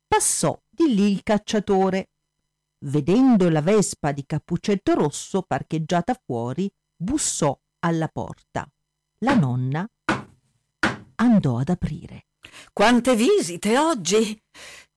Passò 0.08 0.60
di 0.70 0.94
lì 0.94 1.12
il 1.12 1.24
cacciatore. 1.24 2.10
Vedendo 2.86 3.50
la 3.50 3.62
vespa 3.62 4.12
di 4.12 4.26
Cappuccetto 4.26 4.94
Rosso 4.94 5.42
parcheggiata 5.42 6.20
fuori, 6.22 6.70
bussò 6.96 7.58
alla 7.80 8.10
porta. 8.10 8.70
La 9.20 9.36
nonna 9.36 9.88
andò 11.16 11.58
ad 11.58 11.70
aprire. 11.70 12.26
Quante 12.74 13.16
visite 13.16 13.78
oggi? 13.78 14.40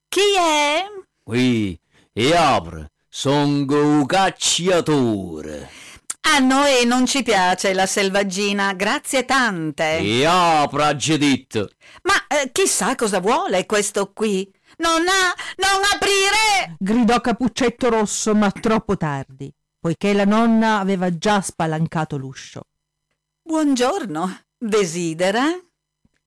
Chi 0.08 0.20
è? 0.36 0.84
Qui, 1.22 1.78
e 2.12 2.34
apre, 2.34 2.90
son 3.08 3.66
un 3.68 4.06
cacciatore. 4.06 5.85
A 6.28 6.40
noi 6.40 6.84
non 6.84 7.06
ci 7.06 7.22
piace 7.22 7.72
la 7.72 7.86
selvaggina, 7.86 8.72
grazie 8.74 9.24
tante. 9.24 9.98
E 9.98 10.24
apra 10.24 10.96
gedit. 10.96 11.76
Ma 12.02 12.26
eh, 12.26 12.50
chissà 12.50 12.96
cosa 12.96 13.20
vuole 13.20 13.64
questo 13.64 14.12
qui. 14.12 14.52
Nonna, 14.78 15.32
non 15.56 15.82
aprire! 15.94 16.74
gridò 16.78 17.20
Capuccetto 17.20 17.88
Rosso, 17.88 18.34
ma 18.34 18.50
troppo 18.50 18.96
tardi, 18.96 19.50
poiché 19.78 20.12
la 20.12 20.24
nonna 20.24 20.80
aveva 20.80 21.16
già 21.16 21.40
spalancato 21.40 22.16
l'uscio. 22.16 22.62
Buongiorno, 23.40 24.40
desidera? 24.58 25.44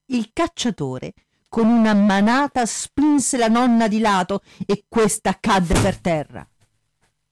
Il 0.06 0.30
cacciatore 0.32 1.14
con 1.50 1.68
una 1.68 1.94
manata 1.94 2.66
spinse 2.66 3.38
la 3.38 3.50
nonna 3.50 3.90
di 3.90 4.00
lato 4.00 4.44
e 4.66 4.86
questa 4.88 5.38
cadde 5.40 5.78
per 5.80 5.98
terra. 6.00 6.48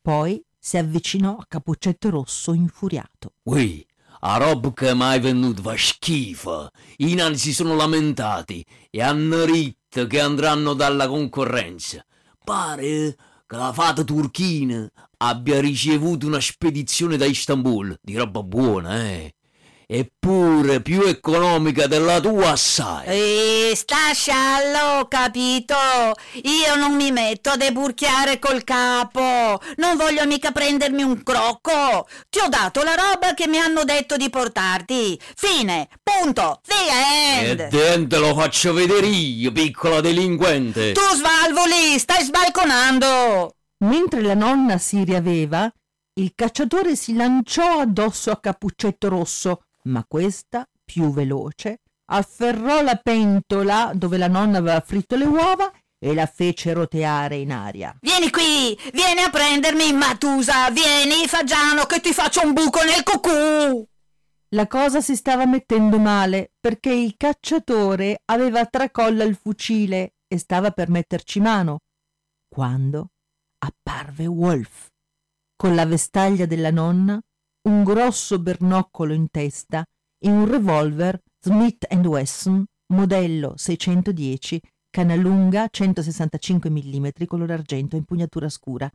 Poi 0.01 0.43
si 0.67 0.75
avvicinò 0.75 1.37
a 1.37 1.45
Capuccetto 1.47 2.09
Rosso 2.09 2.51
infuriato. 2.51 3.35
Ui, 3.43 3.87
a 4.19 4.35
roba 4.35 4.73
che 4.73 4.93
mai 4.93 5.21
venuto 5.21 5.61
fa 5.61 5.77
schifo. 5.77 6.71
I 6.97 7.13
nani 7.13 7.37
si 7.37 7.53
sono 7.53 7.73
lamentati 7.73 8.65
e 8.89 9.01
hanno 9.01 9.45
ritto 9.45 10.05
che 10.07 10.19
andranno 10.19 10.73
dalla 10.73 11.07
concorrenza. 11.07 12.05
Pare 12.43 13.15
che 13.45 13.55
la 13.55 13.71
fata 13.71 14.03
turchina 14.03 14.91
abbia 15.19 15.61
ricevuto 15.61 16.27
una 16.27 16.41
spedizione 16.41 17.15
da 17.15 17.23
Istanbul 17.23 17.97
di 18.01 18.17
roba 18.17 18.43
buona, 18.43 19.05
eh. 19.05 19.35
Eppure 19.89 20.81
più 20.81 21.03
economica 21.03 21.87
della 21.87 22.19
tua 22.19 22.49
assai. 22.49 23.05
E 23.05 23.71
sta 23.73 24.11
sciallo, 24.11 25.07
capito? 25.07 25.75
Io 26.43 26.75
non 26.75 26.93
mi 26.93 27.09
metto 27.11 27.51
a 27.51 27.55
deburchiare 27.55 28.37
col 28.37 28.65
capo. 28.65 29.61
Non 29.77 29.95
voglio 29.95 30.25
mica 30.25 30.51
prendermi 30.51 31.03
un 31.03 31.23
crocco. 31.23 32.05
Ti 32.29 32.39
ho 32.39 32.49
dato 32.49 32.83
la 32.83 32.95
roba 32.95 33.33
che 33.33 33.47
mi 33.47 33.59
hanno 33.59 33.85
detto 33.85 34.17
di 34.17 34.29
portarti. 34.29 35.17
Fine, 35.37 35.87
punto, 36.03 36.59
the 36.67 36.73
E 37.45 37.69
end. 37.69 38.09
te 38.09 38.17
lo 38.17 38.35
faccio 38.35 38.73
vedere 38.73 39.07
io, 39.07 39.53
piccola 39.53 40.01
delinquente. 40.01 40.91
Tu 40.91 41.15
svalvoli, 41.15 41.97
stai 41.97 42.25
sbalconando. 42.25 43.55
Mentre 43.85 44.21
la 44.21 44.33
nonna 44.33 44.77
si 44.79 45.05
riaveva, 45.05 45.71
il 46.19 46.33
cacciatore 46.35 46.97
si 46.97 47.15
lanciò 47.15 47.79
addosso 47.79 48.31
a 48.31 48.39
Cappuccetto 48.39 49.07
Rosso, 49.07 49.61
ma 49.87 50.05
questa, 50.07 50.65
più 50.83 51.11
veloce, 51.11 51.79
afferrò 52.11 52.81
la 52.81 52.95
pentola 52.95 53.91
dove 53.93 54.17
la 54.17 54.27
nonna 54.27 54.59
aveva 54.59 54.79
fritto 54.81 55.15
le 55.15 55.25
uova 55.25 55.71
e 55.99 56.13
la 56.13 56.25
fece 56.25 56.73
roteare 56.73 57.37
in 57.37 57.51
aria. 57.51 57.97
Vieni 58.01 58.29
qui, 58.29 58.77
vieni 58.93 59.21
a 59.21 59.29
prendermi, 59.29 59.93
Matusa. 59.93 60.69
Vieni, 60.69 61.27
Fagiano, 61.27 61.85
che 61.85 61.99
ti 61.99 62.13
faccio 62.13 62.45
un 62.45 62.53
buco 62.53 62.79
nel 62.83 63.03
cucù. 63.03 63.87
La 64.51 64.67
cosa 64.67 65.01
si 65.01 65.15
stava 65.15 65.45
mettendo 65.45 65.99
male 65.99 66.53
perché 66.59 66.93
il 66.93 67.15
cacciatore 67.17 68.21
aveva 68.25 68.65
tracolla 68.65 69.23
il 69.23 69.35
fucile 69.35 70.13
e 70.27 70.37
stava 70.37 70.71
per 70.71 70.89
metterci 70.89 71.39
mano, 71.39 71.79
quando 72.47 73.09
apparve 73.59 74.25
Wolf 74.25 74.87
con 75.57 75.73
la 75.73 75.85
vestaglia 75.85 76.45
della 76.45 76.71
nonna, 76.71 77.19
un 77.63 77.83
grosso 77.83 78.39
bernoccolo 78.39 79.13
in 79.13 79.29
testa 79.29 79.83
e 80.17 80.29
un 80.29 80.49
revolver 80.49 81.19
Smith 81.39 81.85
Wesson 81.93 82.63
modello 82.93 83.53
610 83.55 84.61
canna 84.89 85.15
lunga 85.15 85.67
165 85.69 86.69
mm 86.69 87.07
color 87.25 87.51
argento 87.51 87.95
e 87.95 87.99
impugnatura 87.99 88.49
scura 88.49 88.89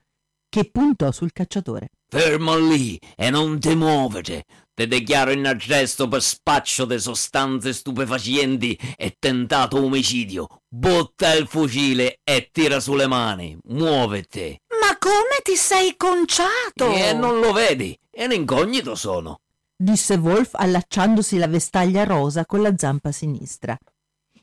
che 0.52 0.68
puntò 0.70 1.10
sul 1.12 1.32
cacciatore. 1.32 1.88
Fermo 2.10 2.58
lì 2.58 3.00
e 3.16 3.30
non 3.30 3.58
ti 3.58 3.74
muovete. 3.74 4.44
Ti 4.74 4.86
dichiaro 4.86 5.30
in 5.30 5.46
arresto 5.46 6.08
per 6.08 6.20
spaccio 6.20 6.84
di 6.84 6.98
sostanze 6.98 7.72
stupefacenti 7.72 8.78
e 8.98 9.16
tentato 9.18 9.82
omicidio. 9.82 10.46
Butta 10.68 11.32
il 11.32 11.46
fucile 11.46 12.18
e 12.22 12.50
tira 12.52 12.80
sulle 12.80 13.06
mani. 13.06 13.56
Muovete. 13.68 14.58
Ma 14.78 14.98
come 14.98 15.40
ti 15.42 15.56
sei 15.56 15.94
conciato? 15.96 16.92
E 16.92 17.14
non 17.14 17.40
lo 17.40 17.52
vedi? 17.52 17.98
È 18.22 18.26
un 18.26 18.32
incognito 18.34 18.94
sono. 18.94 19.40
disse 19.76 20.14
Wolf 20.14 20.54
allacciandosi 20.54 21.38
la 21.38 21.48
vestaglia 21.48 22.04
rosa 22.04 22.46
con 22.46 22.62
la 22.62 22.72
zampa 22.76 23.10
sinistra. 23.10 23.76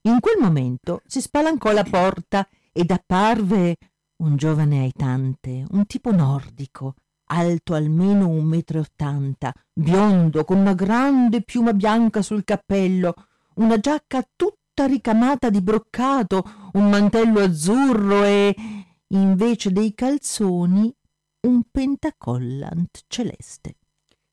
In 0.02 0.20
quel 0.20 0.36
momento 0.38 1.02
si 1.06 1.22
spalancò 1.22 1.72
la 1.72 1.86
porta 1.90 2.46
ed 2.74 2.92
apparve 2.92 3.78
un 4.18 4.36
giovane 4.36 4.82
aitante, 4.82 5.64
un 5.72 5.86
tipo 5.86 6.12
nordico, 6.12 6.96
alto 7.28 7.74
almeno 7.74 8.28
un 8.28 8.44
metro 8.44 8.80
e 8.80 8.82
ottanta, 8.82 9.54
biondo, 9.72 10.44
con 10.44 10.58
una 10.58 10.74
grande 10.74 11.42
piuma 11.42 11.72
bianca 11.72 12.22
sul 12.22 12.44
cappello, 12.44 13.14
una 13.56 13.78
giacca 13.80 14.28
tutta 14.36 14.88
ricamata 14.88 15.50
di 15.50 15.62
broccato, 15.62 16.44
un 16.74 16.90
mantello 16.90 17.40
azzurro 17.40 18.26
e, 18.26 18.54
invece 19.08 19.72
dei 19.72 19.94
calzoni, 19.94 20.94
un 21.42 21.64
pentacollant 21.72 23.04
celeste. 23.08 23.76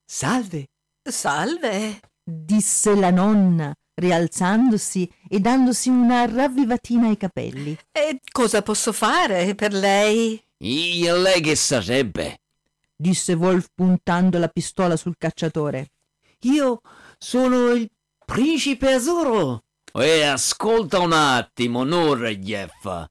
Salve. 0.04 0.68
Salve. 1.02 2.00
disse 2.22 2.94
la 2.96 3.10
nonna, 3.10 3.72
rialzandosi 3.94 5.08
e 5.28 5.38
dandosi 5.38 5.88
una 5.88 6.26
ravvivatina 6.26 7.06
ai 7.06 7.16
capelli. 7.16 7.76
E 7.92 8.20
cosa 8.32 8.62
posso 8.62 8.92
fare 8.92 9.54
per 9.54 9.72
lei? 9.72 10.42
Io 10.58 11.16
lei 11.16 11.40
che 11.40 11.54
sarebbe? 11.54 12.40
disse 12.96 13.34
Wolf 13.34 13.68
puntando 13.74 14.38
la 14.38 14.48
pistola 14.48 14.96
sul 14.96 15.16
cacciatore. 15.18 15.90
Io 16.40 16.80
sono 17.18 17.70
il 17.70 17.88
principe 18.24 18.94
azzurro. 18.94 19.62
E 19.92 20.22
ascolta 20.22 20.98
un 20.98 21.12
attimo, 21.12 21.84
Nurjeff. 21.84 23.06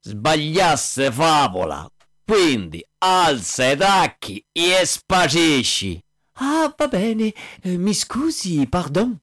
Sbagliasse 0.00 1.12
favola. 1.12 1.88
Quindi 2.28 2.84
alza 2.98 3.70
i 3.70 3.76
tacchi 3.76 4.44
e 4.50 4.84
spacisci. 4.84 6.02
Ah, 6.38 6.74
va 6.76 6.88
bene. 6.88 7.32
Eh, 7.62 7.76
mi 7.76 7.94
scusi, 7.94 8.66
pardon. 8.68 9.16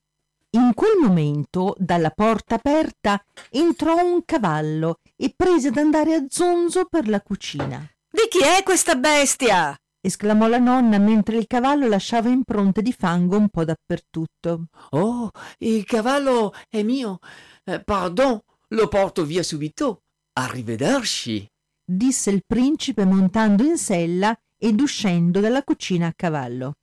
In 0.51 0.71
quel 0.73 0.97
momento, 1.01 1.75
dalla 1.77 2.11
porta 2.11 2.55
aperta, 2.55 3.21
entrò 3.49 4.01
un 4.01 4.23
cavallo 4.23 4.99
e 5.17 5.33
prese 5.35 5.67
ad 5.67 5.77
andare 5.77 6.13
a 6.13 6.25
zonzo 6.29 6.85
per 6.85 7.09
la 7.09 7.19
cucina. 7.19 7.85
Di 8.09 8.27
chi 8.29 8.39
è 8.39 8.63
questa 8.63 8.95
bestia? 8.95 9.75
esclamò 9.99 10.47
la 10.47 10.59
nonna 10.59 10.97
mentre 10.97 11.35
il 11.35 11.47
cavallo 11.47 11.89
lasciava 11.89 12.29
impronte 12.29 12.81
di 12.81 12.93
fango 12.93 13.35
un 13.35 13.49
po' 13.49 13.65
dappertutto. 13.65 14.67
Oh, 14.91 15.29
il 15.57 15.83
cavallo 15.83 16.53
è 16.69 16.81
mio. 16.83 17.19
Eh, 17.65 17.83
pardon, 17.83 18.39
lo 18.69 18.87
porto 18.87 19.25
via 19.25 19.43
subito. 19.43 20.03
Arrivederci. 20.39 21.51
Disse 21.83 22.29
il 22.29 22.43
principe 22.45 23.05
montando 23.05 23.63
in 23.63 23.77
sella 23.77 24.37
ed 24.57 24.79
uscendo 24.79 25.39
dalla 25.39 25.63
cucina 25.63 26.07
a 26.07 26.13
cavallo. 26.15 26.75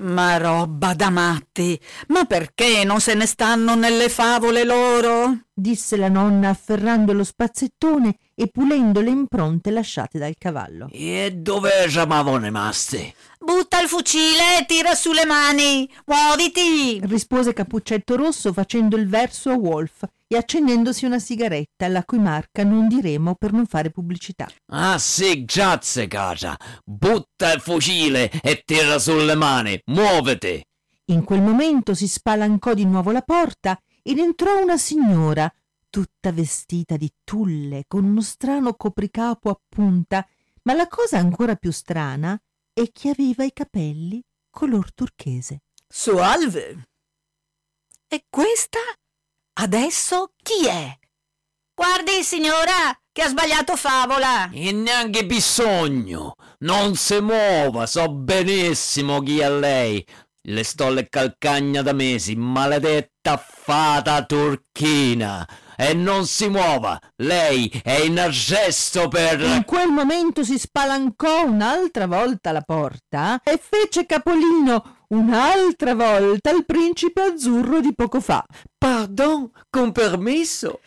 Ma 0.00 0.36
roba 0.36 0.92
da 0.94 1.08
matti. 1.08 1.80
Ma 2.08 2.24
perché 2.24 2.84
non 2.84 3.00
se 3.00 3.14
ne 3.14 3.26
stanno 3.26 3.74
nelle 3.74 4.08
favole 4.08 4.64
loro? 4.64 5.43
Disse 5.54 5.96
la 5.96 6.08
nonna 6.08 6.48
afferrando 6.48 7.12
lo 7.12 7.22
spazzettone 7.22 8.16
e 8.34 8.48
pulendo 8.48 9.00
le 9.00 9.10
impronte 9.10 9.70
lasciate 9.70 10.18
dal 10.18 10.34
cavallo. 10.36 10.88
E 10.90 11.32
dove 11.36 11.72
eravamo 11.72 12.36
rimasti? 12.36 13.14
Butta 13.38 13.80
il 13.80 13.88
fucile 13.88 14.58
e 14.60 14.64
tira 14.66 14.94
su 14.94 15.12
le 15.12 15.24
mani. 15.24 15.88
Muoviti. 16.06 16.98
rispose 17.04 17.52
Cappuccetto 17.52 18.16
Rosso 18.16 18.52
facendo 18.52 18.96
il 18.96 19.08
verso 19.08 19.50
a 19.50 19.54
Wolf 19.54 20.02
e 20.26 20.36
accendendosi 20.36 21.04
una 21.04 21.18
sigaretta, 21.18 21.86
la 21.88 22.02
cui 22.04 22.18
marca 22.18 22.64
non 22.64 22.88
diremo 22.88 23.34
per 23.36 23.52
non 23.52 23.66
fare 23.66 23.90
pubblicità. 23.90 24.48
Ah 24.72 24.98
sì, 24.98 25.44
grazie, 25.44 26.08
cara. 26.08 26.56
Butta 26.84 27.52
il 27.52 27.60
fucile 27.60 28.30
e 28.42 28.62
tira 28.64 28.98
sulle 28.98 29.34
mani. 29.34 29.80
Muovete. 29.86 30.64
In 31.08 31.22
quel 31.22 31.42
momento 31.42 31.94
si 31.94 32.08
spalancò 32.08 32.72
di 32.72 32.86
nuovo 32.86 33.10
la 33.10 33.20
porta 33.20 33.78
ed 34.06 34.18
entrò 34.18 34.60
una 34.60 34.76
signora, 34.76 35.50
tutta 35.88 36.30
vestita 36.30 36.98
di 36.98 37.10
tulle, 37.24 37.84
con 37.88 38.04
uno 38.04 38.20
strano 38.20 38.74
copricapo 38.74 39.48
a 39.48 39.58
punta, 39.66 40.28
ma 40.64 40.74
la 40.74 40.86
cosa 40.88 41.16
ancora 41.16 41.56
più 41.56 41.72
strana 41.72 42.38
è 42.72 42.90
che 42.92 43.08
aveva 43.08 43.44
i 43.44 43.52
capelli 43.52 44.22
color 44.50 44.92
turchese. 44.92 45.62
Salve. 45.88 46.88
E 48.06 48.26
questa? 48.28 48.78
Adesso 49.54 50.34
chi 50.36 50.66
è? 50.66 50.98
Guardi, 51.74 52.22
signora, 52.22 52.96
che 53.10 53.22
ha 53.22 53.28
sbagliato 53.28 53.74
favola. 53.76 54.50
E 54.50 54.70
neanche 54.72 55.24
bisogno. 55.24 56.34
Non 56.58 56.94
si 56.94 57.20
muova, 57.20 57.86
so 57.86 58.08
benissimo 58.10 59.20
chi 59.20 59.38
è 59.38 59.50
lei. 59.50 60.04
Le 60.46 60.62
sto 60.62 60.90
le 60.90 61.08
calcagna 61.08 61.80
da 61.80 61.94
mesi, 61.94 62.36
maledetta 62.36 63.42
fata 63.42 64.24
turchina. 64.24 65.48
e 65.76 65.94
non 65.94 66.26
si 66.26 66.48
muova. 66.48 67.00
Lei 67.16 67.70
è 67.82 68.00
in 68.00 68.18
arresto 68.18 69.08
per... 69.08 69.40
In 69.40 69.64
quel 69.64 69.88
momento 69.88 70.44
si 70.44 70.58
spalancò 70.58 71.44
un'altra 71.46 72.06
volta 72.06 72.52
la 72.52 72.60
porta 72.60 73.40
e 73.42 73.58
fece 73.58 74.06
capolino 74.06 75.06
un'altra 75.08 75.94
volta 75.94 76.50
il 76.50 76.64
principe 76.64 77.22
azzurro 77.22 77.80
di 77.80 77.94
poco 77.94 78.20
fa. 78.20 78.44
Pardon, 78.76 79.50
con 79.70 79.92
permesso? 79.92 80.80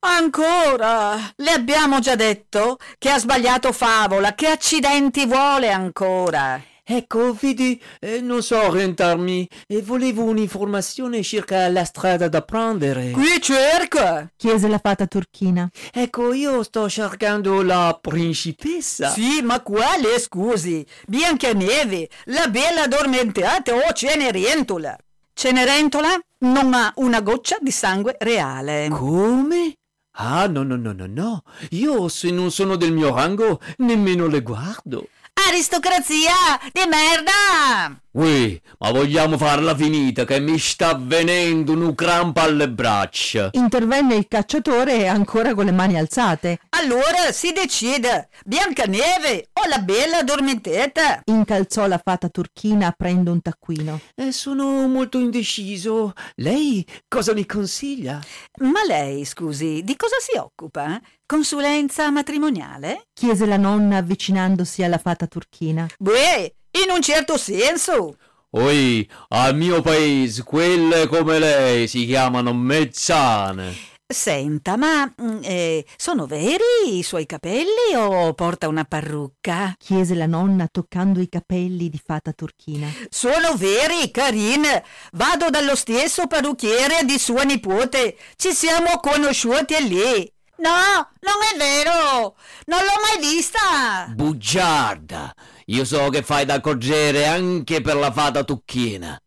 Ancora? 0.00 1.16
Le 1.36 1.50
abbiamo 1.50 1.98
già 2.00 2.14
detto 2.14 2.78
che 2.98 3.10
ha 3.10 3.18
sbagliato 3.18 3.72
favola. 3.72 4.34
Che 4.34 4.46
accidenti 4.46 5.26
vuole 5.26 5.70
ancora? 5.70 6.67
Ecco, 6.90 7.34
vedi, 7.34 7.78
eh, 8.00 8.22
non 8.22 8.42
so 8.42 8.62
orientarmi 8.62 9.46
e 9.66 9.82
volevo 9.82 10.22
un'informazione 10.22 11.22
circa 11.22 11.68
la 11.68 11.84
strada 11.84 12.28
da 12.28 12.40
prendere. 12.40 13.10
Qui 13.10 13.42
cerca. 13.42 14.32
chiese 14.34 14.68
la 14.68 14.80
fata 14.82 15.06
turchina. 15.06 15.68
Ecco, 15.92 16.32
io 16.32 16.62
sto 16.62 16.88
cercando 16.88 17.60
la 17.60 17.98
principessa. 18.00 19.10
Sì, 19.10 19.42
ma 19.42 19.60
quale, 19.60 20.18
scusi? 20.18 20.82
Biancaneve, 21.06 22.08
la 22.24 22.48
bella 22.48 22.84
addormentata 22.84 23.74
o 23.74 23.92
Cenerentola? 23.92 24.96
Cenerentola 25.34 26.18
non 26.38 26.72
ha 26.72 26.90
una 26.96 27.20
goccia 27.20 27.58
di 27.60 27.70
sangue 27.70 28.16
reale. 28.18 28.88
Come? 28.88 29.74
Ah, 30.12 30.46
no, 30.46 30.62
no, 30.62 30.76
no, 30.76 30.92
no, 30.92 31.06
no. 31.06 31.42
Io 31.72 32.08
se 32.08 32.30
non 32.30 32.50
sono 32.50 32.76
del 32.76 32.92
mio 32.92 33.14
rango 33.14 33.60
nemmeno 33.76 34.26
le 34.26 34.40
guardo. 34.40 35.08
Aristocrazia 35.48 36.60
di 36.72 36.84
merda! 36.86 37.98
Ui, 38.18 38.60
ma 38.80 38.90
vogliamo 38.90 39.38
farla 39.38 39.76
finita 39.76 40.24
che 40.24 40.40
mi 40.40 40.58
sta 40.58 40.98
venendo 41.00 41.70
un 41.70 41.94
crampo 41.94 42.40
alle 42.40 42.68
braccia. 42.68 43.50
Intervenne 43.52 44.16
il 44.16 44.26
cacciatore 44.26 45.06
ancora 45.06 45.54
con 45.54 45.66
le 45.66 45.70
mani 45.70 45.96
alzate. 45.96 46.58
Allora 46.70 47.30
si 47.30 47.52
decide, 47.52 48.28
Biancaneve 48.44 49.50
o 49.52 49.68
la 49.68 49.78
bella 49.78 50.18
addormentata? 50.18 51.20
Incalzò 51.26 51.86
la 51.86 52.00
fata 52.02 52.28
turchina 52.28 52.88
aprendo 52.88 53.30
un 53.30 53.40
taccuino. 53.40 54.00
Eh, 54.16 54.32
sono 54.32 54.88
molto 54.88 55.18
indeciso. 55.18 56.12
Lei 56.34 56.84
cosa 57.06 57.32
mi 57.34 57.46
consiglia? 57.46 58.20
Ma 58.62 58.80
lei, 58.84 59.24
scusi, 59.26 59.82
di 59.84 59.94
cosa 59.94 60.16
si 60.18 60.36
occupa? 60.36 61.00
Consulenza 61.24 62.10
matrimoniale? 62.10 63.06
chiese 63.12 63.46
la 63.46 63.58
nonna 63.58 63.98
avvicinandosi 63.98 64.82
alla 64.82 64.98
fata 64.98 65.26
turchina. 65.26 65.86
Beh, 65.98 66.54
in 66.84 66.90
un 66.90 67.02
certo 67.02 67.36
senso. 67.36 68.16
Oi, 68.50 69.08
al 69.28 69.54
mio 69.54 69.82
paese 69.82 70.42
quelle 70.42 71.06
come 71.06 71.38
lei 71.38 71.86
si 71.86 72.06
chiamano 72.06 72.54
mezzane. 72.54 73.96
Senta, 74.10 74.78
ma 74.78 75.04
mm, 75.04 75.40
eh, 75.42 75.84
sono 75.98 76.24
veri 76.24 76.96
i 76.96 77.02
suoi 77.02 77.26
capelli 77.26 77.94
o 77.94 78.32
porta 78.32 78.66
una 78.66 78.84
parrucca? 78.84 79.74
chiese 79.76 80.14
la 80.14 80.24
nonna 80.24 80.66
toccando 80.66 81.20
i 81.20 81.28
capelli 81.28 81.90
di 81.90 82.00
fata 82.02 82.32
turchina. 82.32 82.90
Sono 83.10 83.54
veri, 83.54 84.10
Karine. 84.10 84.82
Vado 85.12 85.50
dallo 85.50 85.76
stesso 85.76 86.26
parrucchiere 86.26 87.04
di 87.04 87.18
sua 87.18 87.42
nipote. 87.42 88.16
Ci 88.36 88.54
siamo 88.54 88.98
conosciuti 88.98 89.74
lì. 89.86 90.32
No, 90.56 91.10
non 91.20 91.36
è 91.52 91.56
vero. 91.58 92.34
Non 92.64 92.80
l'ho 92.80 93.00
mai 93.02 93.30
vista. 93.30 94.06
Bugiarda, 94.08 95.34
io 95.70 95.84
so 95.84 96.08
che 96.08 96.22
fai 96.22 96.46
da 96.46 96.60
corgere 96.60 97.26
anche 97.26 97.82
per 97.82 97.96
la 97.96 98.10
fata 98.10 98.42
tucchina. 98.42 99.20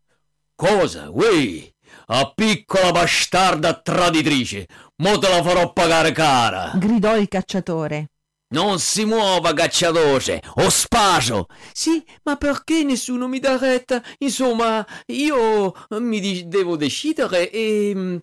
Cosa? 0.56 1.08
Ui, 1.10 1.72
a 2.06 2.32
piccola 2.34 2.90
bastarda 2.90 3.80
traditrice, 3.80 4.66
mo 4.96 5.18
te 5.18 5.28
la 5.28 5.42
farò 5.42 5.72
pagare 5.72 6.10
cara. 6.10 6.72
Gridò 6.74 7.16
il 7.16 7.28
cacciatore. 7.28 8.10
Non 8.52 8.80
si 8.80 9.04
muova, 9.04 9.54
cacciatore, 9.54 10.42
o 10.56 10.68
spaso! 10.68 11.46
Sì, 11.72 12.04
ma 12.24 12.36
perché 12.36 12.82
nessuno 12.82 13.26
mi 13.26 13.38
dà 13.38 13.56
retta? 13.56 14.02
Insomma, 14.18 14.86
io 15.06 15.72
mi 15.90 16.48
devo 16.48 16.76
decidere 16.76 17.50
e... 17.50 18.20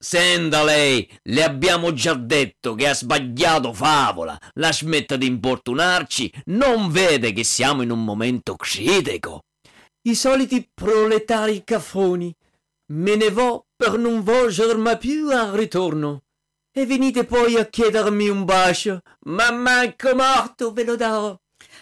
Senta 0.00 0.62
lei, 0.62 1.10
le 1.24 1.42
abbiamo 1.42 1.92
già 1.92 2.14
detto 2.14 2.76
che 2.76 2.86
ha 2.86 2.94
sbagliato 2.94 3.72
favola. 3.72 4.38
La 4.54 4.72
smetta 4.72 5.16
di 5.16 5.26
importunarci, 5.26 6.32
non 6.46 6.92
vede 6.92 7.32
che 7.32 7.42
siamo 7.42 7.82
in 7.82 7.90
un 7.90 8.04
momento 8.04 8.54
critico. 8.54 9.42
I 10.02 10.14
soliti 10.14 10.70
proletari 10.72 11.64
caffoni. 11.64 12.32
Me 12.92 13.16
ne 13.16 13.30
vo 13.30 13.66
per 13.74 13.98
non 13.98 14.22
volgermi 14.22 14.96
più 14.98 15.30
al 15.30 15.50
ritorno. 15.50 16.22
E 16.72 16.86
venite 16.86 17.24
poi 17.24 17.56
a 17.56 17.66
chiedermi 17.66 18.28
un 18.28 18.44
bacio, 18.44 19.00
ma 19.24 19.50
manco 19.50 20.14
morto 20.14 20.72
ve 20.72 20.84
lo 20.84 20.94
darò. 20.94 21.36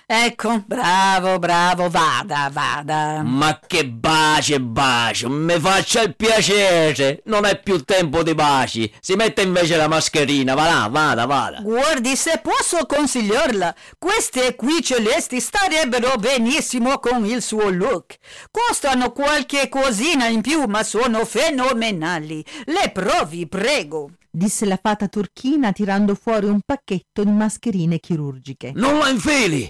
Ecco, 0.09 0.63
bravo, 0.65 1.41
bravo, 1.41 1.91
vada, 1.91 2.49
vada. 2.53 3.23
Ma 3.25 3.59
che 3.67 3.89
bacio, 3.89 4.61
bacio, 4.61 5.29
mi 5.29 5.59
faccia 5.59 6.03
il 6.03 6.15
piacere. 6.15 7.23
Non 7.25 7.45
è 7.45 7.61
più 7.61 7.81
tempo 7.83 8.23
di 8.23 8.33
baci. 8.33 8.89
Si 9.01 9.15
mette 9.15 9.43
invece 9.43 9.77
la 9.77 9.89
mascherina, 9.89 10.55
va 10.55 10.65
là, 10.65 10.89
vada, 10.89 11.27
vada. 11.27 11.59
Guardi, 11.61 12.15
se 12.15 12.41
posso 12.41 12.87
consigliarla, 12.87 13.75
queste 13.99 14.55
qui 14.55 14.81
celesti 14.81 15.41
starebbero 15.41 16.15
benissimo 16.19 17.01
con 17.01 17.27
il 17.27 17.43
suo 17.43 17.69
look. 17.69 18.15
Costano 18.53 19.11
qualche 19.11 19.69
cosina 19.69 20.29
in 20.29 20.41
più, 20.41 20.67
ma 20.69 20.85
sono 20.85 21.25
fenomenali. 21.25 22.45
Le 22.67 22.93
provi, 22.93 23.49
prego. 23.49 24.11
disse 24.31 24.67
la 24.67 24.79
fata 24.81 25.09
turchina 25.09 25.73
tirando 25.73 26.15
fuori 26.15 26.47
un 26.47 26.61
pacchetto 26.65 27.25
di 27.25 27.31
mascherine 27.33 27.99
chirurgiche. 27.99 28.71
Non 28.73 28.99
la 28.99 29.09
infili! 29.09 29.69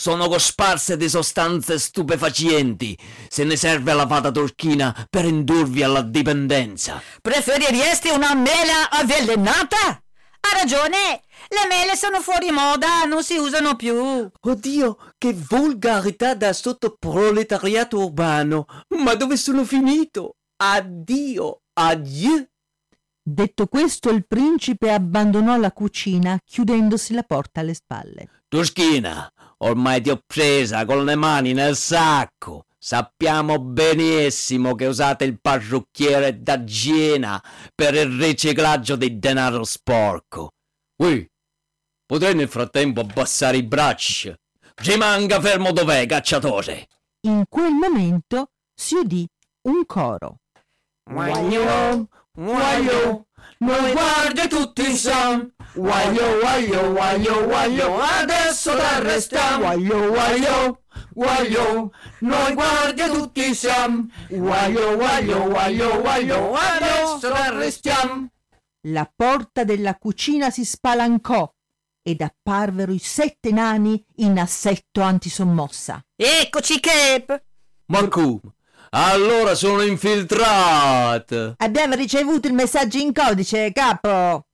Sono 0.00 0.28
cosparse 0.28 0.96
di 0.96 1.10
sostanze 1.10 1.78
stupefacienti. 1.78 2.96
Se 3.28 3.44
ne 3.44 3.54
serve 3.54 3.90
alla 3.90 4.06
fata 4.06 4.30
turchina 4.30 5.06
per 5.10 5.26
indurvi 5.26 5.82
alla 5.82 6.00
dipendenza. 6.00 7.02
Preferiresti 7.20 8.08
una 8.08 8.32
mela 8.32 8.88
avvelenata? 8.88 9.76
Ha 9.88 10.58
ragione, 10.58 11.20
le 11.48 11.66
mele 11.68 11.96
sono 11.96 12.20
fuori 12.22 12.50
moda, 12.50 13.04
non 13.04 13.22
si 13.22 13.36
usano 13.36 13.76
più. 13.76 14.26
Oddio, 14.40 14.96
che 15.18 15.34
volgarità 15.34 16.32
da 16.32 16.54
sottoproletariato 16.54 17.98
urbano! 17.98 18.64
Ma 19.04 19.14
dove 19.16 19.36
sono 19.36 19.66
finito? 19.66 20.36
Addio, 20.62 21.60
adieu! 21.74 22.48
Detto 23.22 23.66
questo, 23.66 24.08
il 24.08 24.26
principe 24.26 24.90
abbandonò 24.90 25.58
la 25.58 25.72
cucina 25.72 26.40
chiudendosi 26.42 27.12
la 27.12 27.22
porta 27.22 27.60
alle 27.60 27.74
spalle. 27.74 28.30
Tuschina, 28.48 29.30
ormai 29.62 30.00
ti 30.00 30.10
ho 30.10 30.22
presa 30.24 30.84
con 30.84 31.04
le 31.04 31.14
mani 31.14 31.52
nel 31.52 31.76
sacco. 31.76 32.64
Sappiamo 32.82 33.58
benissimo 33.58 34.74
che 34.74 34.86
usate 34.86 35.24
il 35.24 35.38
parrucchiere 35.38 36.40
da 36.40 36.64
Giena 36.64 37.42
per 37.74 37.94
il 37.94 38.18
riciclaggio 38.18 38.96
di 38.96 39.18
denaro 39.18 39.64
sporco. 39.64 40.52
Ui, 41.02 41.30
potrei 42.06 42.34
nel 42.34 42.48
frattempo 42.48 43.00
abbassare 43.00 43.58
i 43.58 43.62
bracci. 43.62 44.34
Rimanga 44.76 45.40
fermo 45.40 45.72
dov'è, 45.72 46.06
cacciatore. 46.06 46.86
In 47.26 47.44
quel 47.50 47.72
momento 47.72 48.52
si 48.74 48.94
udì 48.94 49.28
un 49.68 49.84
coro. 49.84 50.36
Guaglio, 51.04 52.08
guaglio, 52.32 53.26
noi 53.58 53.92
guardi 53.92 54.48
tutti 54.48 54.88
insieme. 54.88 55.52
Guaglio, 55.72 56.40
guaglio, 56.40 56.92
guaglio, 56.92 57.44
guaglio, 57.44 58.00
adesso 58.00 58.74
t'arrestiamo. 58.74 59.58
Guaglio, 59.58 60.08
guaglio, 60.10 60.80
guaglio, 61.12 61.92
noi 62.20 62.54
guardi 62.54 63.02
tutti 63.04 63.46
insieme. 63.46 64.06
Guaglio, 64.28 64.96
guaglio, 64.96 65.48
guaglio, 65.48 66.00
guaglio, 66.00 66.54
adesso 66.54 67.30
t'arrestiamo. 67.32 68.28
La 68.88 69.10
porta 69.14 69.62
della 69.62 69.94
cucina 69.96 70.50
si 70.50 70.64
spalancò 70.64 71.48
ed 72.02 72.20
apparvero 72.20 72.92
i 72.92 72.98
sette 72.98 73.52
nani 73.52 74.02
in 74.16 74.40
assetto 74.40 75.02
antisommossa. 75.02 76.02
Eccoci, 76.16 76.80
Cap. 76.80 77.42
Ma 77.86 78.08
come? 78.08 78.40
Allora 78.90 79.54
sono 79.54 79.82
infiltrato. 79.82 81.54
Abbiamo 81.58 81.94
ricevuto 81.94 82.48
il 82.48 82.54
messaggio 82.54 82.98
in 82.98 83.12
codice, 83.12 83.70
capo, 83.72 84.46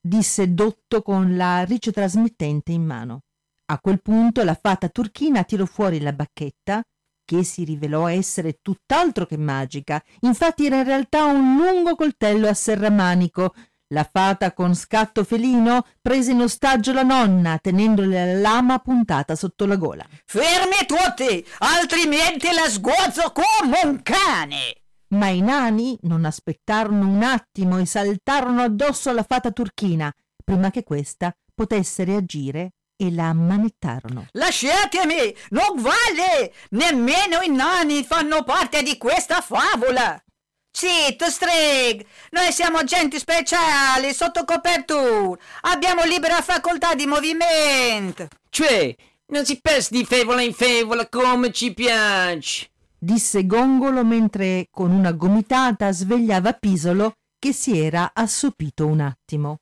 disse 0.00 0.52
Dotto 0.54 1.02
con 1.02 1.36
la 1.36 1.64
ricetrasmittente 1.64 2.72
in 2.72 2.84
mano. 2.84 3.20
A 3.66 3.78
quel 3.78 4.00
punto 4.02 4.42
la 4.42 4.58
fata 4.60 4.88
turchina 4.88 5.44
tirò 5.44 5.64
fuori 5.64 6.00
la 6.00 6.12
bacchetta, 6.12 6.82
che 7.24 7.44
si 7.44 7.62
rivelò 7.62 8.08
essere 8.08 8.58
tutt'altro 8.60 9.24
che 9.26 9.36
magica. 9.36 10.02
Infatti 10.22 10.66
era 10.66 10.78
in 10.78 10.84
realtà 10.84 11.26
un 11.26 11.56
lungo 11.56 11.94
coltello 11.94 12.48
a 12.48 12.54
serramanico. 12.54 13.54
La 13.92 14.08
fata 14.10 14.52
con 14.52 14.74
scatto 14.74 15.22
felino 15.22 15.86
prese 16.00 16.32
in 16.32 16.40
ostaggio 16.40 16.92
la 16.92 17.02
nonna, 17.02 17.58
tenendole 17.58 18.34
la 18.34 18.40
lama 18.40 18.78
puntata 18.80 19.36
sotto 19.36 19.66
la 19.66 19.76
gola. 19.76 20.04
Fermi 20.24 20.86
tutti, 20.86 21.44
altrimenti 21.58 22.48
la 22.52 22.68
sguazzo 22.68 23.32
come 23.32 23.80
un 23.84 24.02
cane. 24.02 24.79
Ma 25.10 25.28
i 25.28 25.40
nani 25.40 25.98
non 26.02 26.24
aspettarono 26.24 27.06
un 27.08 27.22
attimo 27.22 27.78
e 27.78 27.86
saltarono 27.86 28.62
addosso 28.62 29.10
alla 29.10 29.24
fata 29.24 29.50
turchina 29.50 30.12
prima 30.42 30.70
che 30.70 30.82
questa 30.82 31.34
potesse 31.54 32.04
reagire 32.04 32.72
e 32.96 33.12
la 33.12 33.28
ammanettarono. 33.28 34.26
Lasciatemi! 34.32 35.34
Non 35.50 35.80
vale! 35.80 36.52
Nemmeno 36.70 37.40
i 37.40 37.48
nani 37.48 38.04
fanno 38.04 38.42
parte 38.42 38.82
di 38.82 38.98
questa 38.98 39.40
favola! 39.40 40.22
Zitto, 40.70 41.30
Strig! 41.30 42.04
Noi 42.30 42.52
siamo 42.52 42.78
agenti 42.78 43.18
speciali 43.18 44.12
sotto 44.12 44.44
copertura! 44.44 45.40
Abbiamo 45.62 46.04
libera 46.04 46.42
facoltà 46.42 46.94
di 46.94 47.06
movimento! 47.06 48.28
Cioè, 48.50 48.94
non 49.28 49.46
si 49.46 49.60
passa 49.60 49.88
di 49.90 50.04
favola 50.04 50.42
in 50.42 50.52
favola 50.52 51.08
come 51.08 51.52
ci 51.52 51.72
piace. 51.72 52.69
Disse 53.00 53.46
Gongolo 53.46 54.04
mentre 54.04 54.68
con 54.70 54.90
una 54.90 55.12
gomitata 55.12 55.90
svegliava 55.90 56.52
Pisolo 56.52 57.14
che 57.38 57.54
si 57.54 57.78
era 57.78 58.10
assopito 58.12 58.86
un 58.86 59.00
attimo. 59.00 59.60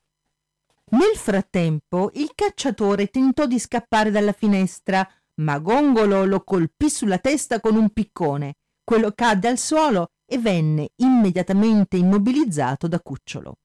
Nel 0.91 1.15
frattempo 1.15 2.11
il 2.15 2.31
cacciatore 2.35 3.07
tentò 3.07 3.45
di 3.45 3.57
scappare 3.57 4.11
dalla 4.11 4.33
finestra, 4.33 5.07
ma 5.35 5.57
Gongolo 5.59 6.25
lo 6.25 6.43
colpì 6.43 6.89
sulla 6.89 7.19
testa 7.19 7.61
con 7.61 7.75
un 7.75 7.91
piccone. 7.91 8.55
Quello 8.83 9.13
cadde 9.13 9.47
al 9.47 9.57
suolo 9.57 10.09
e 10.25 10.37
venne 10.37 10.89
immediatamente 10.97 11.95
immobilizzato 11.95 12.87
da 12.87 12.99
Cucciolo. 12.99 13.57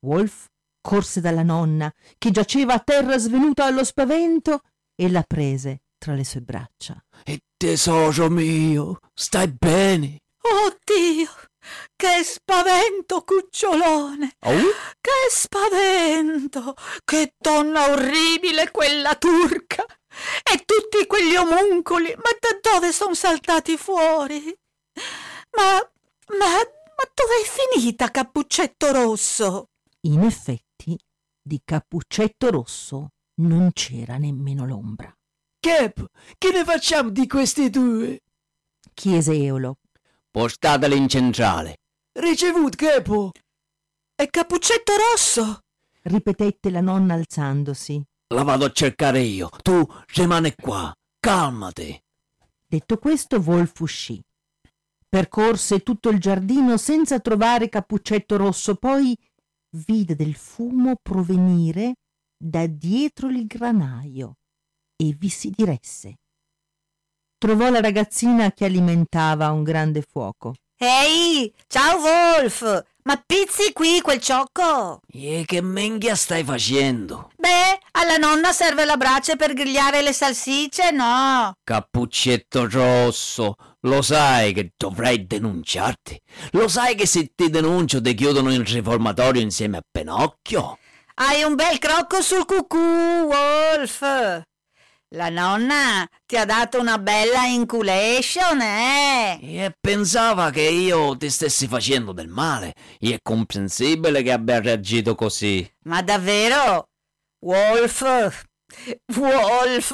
Wolf 0.00 0.46
corse 0.80 1.20
dalla 1.20 1.42
nonna, 1.42 1.92
che 2.16 2.30
giaceva 2.30 2.74
a 2.74 2.78
terra 2.78 3.18
svenuta 3.18 3.66
allo 3.66 3.84
spavento, 3.84 4.62
e 4.94 5.10
la 5.10 5.22
prese 5.22 5.82
tra 6.00 6.14
le 6.14 6.24
sue 6.24 6.40
braccia. 6.40 6.98
E 7.24 7.40
tesoro 7.56 8.30
mio, 8.30 9.00
stai 9.14 9.52
bene? 9.52 10.20
Oddio! 10.40 11.28
Che 11.94 12.24
spavento, 12.24 13.22
cucciolone! 13.22 14.32
Oh? 14.46 14.70
Che 14.98 15.28
spavento! 15.30 16.74
Che 17.04 17.34
donna 17.38 17.90
orribile 17.90 18.70
quella 18.70 19.14
turca! 19.16 19.84
E 20.42 20.64
tutti 20.64 21.06
quegli 21.06 21.36
omuncoli, 21.36 22.14
ma 22.16 22.30
da 22.40 22.58
dove 22.72 22.92
sono 22.92 23.14
saltati 23.14 23.76
fuori? 23.76 24.42
Ma, 25.56 25.74
ma, 26.38 26.48
ma 26.56 27.04
dov'è 27.14 27.44
finita 27.44 28.10
Cappuccetto 28.10 28.90
Rosso? 28.90 29.66
In 30.06 30.22
effetti, 30.22 30.98
di 31.42 31.60
Cappuccetto 31.62 32.50
Rosso 32.50 33.10
non 33.42 33.70
c'era 33.74 34.16
nemmeno 34.16 34.64
l'ombra. 34.64 35.14
Cap, 35.62 36.06
che 36.38 36.52
ne 36.52 36.64
facciamo 36.64 37.10
di 37.10 37.26
questi 37.26 37.68
due? 37.68 38.22
Chiese 38.94 39.32
Eolo. 39.34 39.76
Portatele 40.30 40.94
in 40.94 41.06
centrale. 41.06 41.76
Ricevuto, 42.12 42.76
capo. 42.76 43.30
E 44.16 44.30
Cappuccetto 44.30 44.92
Rosso? 44.96 45.58
Ripetette 46.04 46.70
la 46.70 46.80
nonna 46.80 47.12
alzandosi. 47.12 48.02
La 48.28 48.42
vado 48.42 48.64
a 48.64 48.72
cercare 48.72 49.20
io. 49.20 49.50
Tu 49.60 49.86
rimane 50.14 50.54
qua. 50.54 50.94
Calmati. 51.18 52.02
Detto 52.66 52.96
questo, 52.96 53.36
Wolf 53.36 53.80
uscì. 53.80 54.18
Percorse 55.10 55.80
tutto 55.80 56.08
il 56.08 56.20
giardino 56.20 56.78
senza 56.78 57.20
trovare 57.20 57.68
Cappuccetto 57.68 58.38
Rosso, 58.38 58.76
poi 58.76 59.14
vide 59.72 60.16
del 60.16 60.36
fumo 60.36 60.94
provenire 61.02 61.96
da 62.34 62.66
dietro 62.66 63.28
il 63.28 63.46
granaio 63.46 64.36
e 65.00 65.16
vi 65.18 65.30
si 65.30 65.50
diresse. 65.50 66.18
Trovò 67.38 67.70
la 67.70 67.80
ragazzina 67.80 68.52
che 68.52 68.66
alimentava 68.66 69.50
un 69.50 69.62
grande 69.62 70.02
fuoco. 70.02 70.56
Ehi, 70.76 71.52
ciao 71.66 71.98
Wolf! 71.98 72.84
Ma 73.04 73.22
pizzi 73.24 73.72
qui 73.72 74.02
quel 74.02 74.20
ciocco? 74.20 75.00
E 75.10 75.44
che 75.46 75.62
menghia 75.62 76.14
stai 76.14 76.44
facendo? 76.44 77.30
Beh, 77.36 77.78
alla 77.92 78.18
nonna 78.18 78.52
serve 78.52 78.84
la 78.84 78.98
brace 78.98 79.36
per 79.36 79.54
grigliare 79.54 80.02
le 80.02 80.12
salsicce, 80.12 80.90
no? 80.90 81.52
Cappuccetto 81.64 82.68
rosso, 82.68 83.56
lo 83.80 84.02
sai 84.02 84.52
che 84.52 84.72
dovrei 84.76 85.26
denunciarti? 85.26 86.20
Lo 86.52 86.68
sai 86.68 86.94
che 86.94 87.06
se 87.06 87.32
ti 87.34 87.48
denuncio 87.48 88.02
ti 88.02 88.12
chiudono 88.14 88.52
in 88.52 88.64
riformatorio 88.64 89.40
insieme 89.40 89.78
a 89.78 89.82
Pinocchio? 89.90 90.78
Hai 91.14 91.42
un 91.42 91.54
bel 91.54 91.78
crocco 91.78 92.20
sul 92.20 92.44
cucù, 92.44 92.76
Wolf! 92.76 94.48
La 95.14 95.28
nonna 95.28 96.08
ti 96.24 96.36
ha 96.36 96.44
dato 96.44 96.78
una 96.78 96.96
bella 96.98 97.44
inculation, 97.44 98.60
eh? 98.60 99.40
E 99.42 99.76
pensava 99.80 100.50
che 100.50 100.62
io 100.62 101.16
ti 101.16 101.28
stessi 101.30 101.66
facendo 101.66 102.12
del 102.12 102.28
male. 102.28 102.74
E 103.00 103.14
è 103.14 103.18
comprensibile 103.20 104.22
che 104.22 104.30
abbia 104.30 104.60
reagito 104.60 105.16
così. 105.16 105.68
Ma 105.86 106.00
davvero? 106.02 106.90
Wolf? 107.40 108.44
Wolf? 109.16 109.92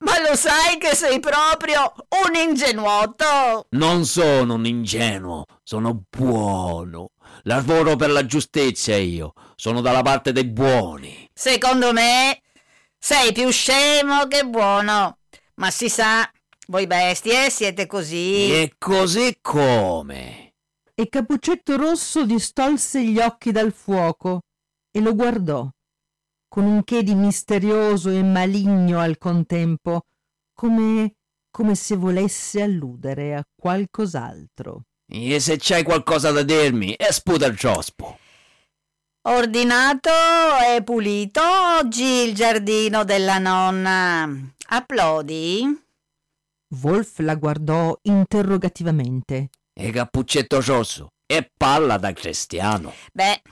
Ma 0.00 0.20
lo 0.20 0.36
sai 0.36 0.76
che 0.78 0.94
sei 0.94 1.20
proprio 1.20 1.94
un 2.26 2.34
ingenuotto? 2.34 3.68
Non 3.70 4.04
sono 4.04 4.54
un 4.54 4.66
ingenuo, 4.66 5.46
sono 5.62 6.02
buono. 6.06 7.12
Lavoro 7.44 7.96
per 7.96 8.10
la 8.10 8.26
giustizia 8.26 8.96
io. 8.98 9.32
Sono 9.56 9.80
dalla 9.80 10.02
parte 10.02 10.32
dei 10.32 10.44
buoni. 10.44 11.30
Secondo 11.32 11.94
me 11.94 12.42
sei 12.98 13.32
più 13.32 13.50
scemo 13.50 14.26
che 14.26 14.44
buono. 14.44 15.18
Ma 15.54 15.70
si 15.70 15.88
sa, 15.88 16.30
voi 16.68 16.86
bestie 16.86 17.50
siete 17.50 17.86
così. 17.86 18.50
E 18.52 18.74
così 18.78 19.38
come? 19.40 20.54
E 20.94 21.08
Cappuccetto 21.08 21.76
Rosso 21.76 22.24
distolse 22.24 23.04
gli 23.04 23.18
occhi 23.18 23.52
dal 23.52 23.72
fuoco 23.72 24.42
e 24.90 25.00
lo 25.00 25.14
guardò, 25.14 25.68
con 26.48 26.64
un 26.64 26.82
che 26.82 27.02
di 27.02 27.14
misterioso 27.14 28.10
e 28.10 28.22
maligno 28.22 28.98
al 28.98 29.16
contempo, 29.16 30.06
come, 30.52 31.14
come 31.50 31.74
se 31.74 31.96
volesse 31.96 32.62
alludere 32.62 33.34
a 33.34 33.44
qualcos'altro. 33.54 34.82
E 35.10 35.38
se 35.40 35.56
c'hai 35.58 35.84
qualcosa 35.84 36.32
da 36.32 36.42
dirmi, 36.42 36.96
sputa 37.10 37.46
il 37.46 37.56
ciospo. 37.56 38.18
Ordinato 39.30 40.08
e 40.74 40.82
pulito 40.82 41.42
oggi 41.78 42.02
il 42.02 42.34
giardino 42.34 43.04
della 43.04 43.36
nonna. 43.36 44.26
Applaudi? 44.68 45.86
Wolf 46.80 47.18
la 47.18 47.34
guardò 47.34 47.94
interrogativamente. 48.04 49.50
E 49.74 49.90
cappuccetto 49.90 50.62
rosso, 50.62 51.12
e 51.26 51.50
palla 51.54 51.98
da 51.98 52.14
cristiano. 52.14 52.94
Beh, 53.12 53.42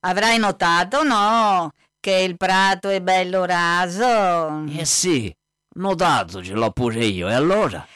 avrai 0.00 0.36
notato, 0.38 1.04
no? 1.04 1.70
Che 2.00 2.10
il 2.10 2.36
prato 2.36 2.88
è 2.88 3.00
bello 3.00 3.44
raso. 3.44 4.64
Eh 4.66 4.84
sì, 4.84 5.32
notato 5.76 6.42
ce 6.42 6.54
l'ho 6.54 6.72
pure 6.72 7.04
io, 7.04 7.28
e 7.28 7.34
allora? 7.34 7.86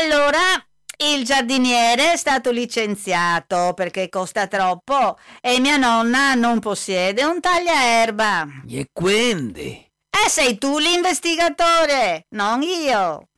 Allora, 0.00 0.38
il 0.96 1.24
giardiniere 1.24 2.12
è 2.12 2.16
stato 2.16 2.50
licenziato 2.50 3.72
perché 3.74 4.08
costa 4.08 4.46
troppo 4.46 5.18
e 5.40 5.58
mia 5.60 5.76
nonna 5.76 6.34
non 6.34 6.60
possiede 6.60 7.24
un 7.24 7.40
tagliaerba. 7.40 8.46
E 8.68 8.88
quindi? 8.92 9.70
E 9.70 10.28
sei 10.28 10.58
tu 10.58 10.78
l'investigatore, 10.78 12.26
non 12.30 12.62
io. 12.62 13.28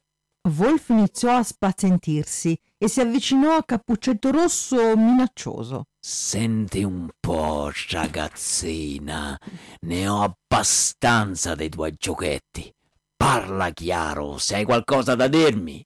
Wolf 0.49 0.91
iniziò 0.91 1.37
a 1.37 1.43
spazientirsi 1.43 2.57
e 2.79 2.89
si 2.89 3.01
avvicinò 3.01 3.57
a 3.57 3.65
Cappuccetto 3.65 4.31
Rosso 4.31 4.97
minaccioso. 4.97 5.87
Senti 5.99 6.85
un 6.85 7.09
po', 7.19 7.71
ragazzina, 7.91 9.37
ne 9.81 10.09
ho 10.09 10.23
abbastanza 10.23 11.55
dei 11.55 11.69
tuoi 11.69 11.95
giochetti. 11.99 12.73
Parla 13.17 13.71
chiaro, 13.71 14.39
se 14.39 14.57
hai 14.57 14.65
qualcosa 14.65 15.15
da 15.15 15.27
dirmi. 15.27 15.85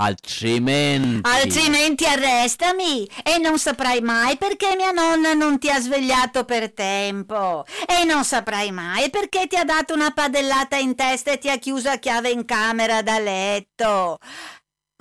Altrimenti... 0.00 1.28
Altrimenti 1.28 2.06
arrestami 2.06 3.06
e 3.22 3.36
non 3.36 3.58
saprai 3.58 4.00
mai 4.00 4.38
perché 4.38 4.74
mia 4.74 4.92
nonna 4.92 5.34
non 5.34 5.58
ti 5.58 5.68
ha 5.68 5.78
svegliato 5.78 6.44
per 6.46 6.72
tempo 6.72 7.66
e 7.86 8.04
non 8.04 8.24
saprai 8.24 8.70
mai 8.72 9.10
perché 9.10 9.46
ti 9.46 9.56
ha 9.56 9.64
dato 9.64 9.92
una 9.92 10.10
padellata 10.10 10.76
in 10.76 10.94
testa 10.94 11.32
e 11.32 11.38
ti 11.38 11.50
ha 11.50 11.58
chiuso 11.58 11.90
a 11.90 11.98
chiave 11.98 12.30
in 12.30 12.46
camera 12.46 13.02
da 13.02 13.18
letto. 13.18 14.16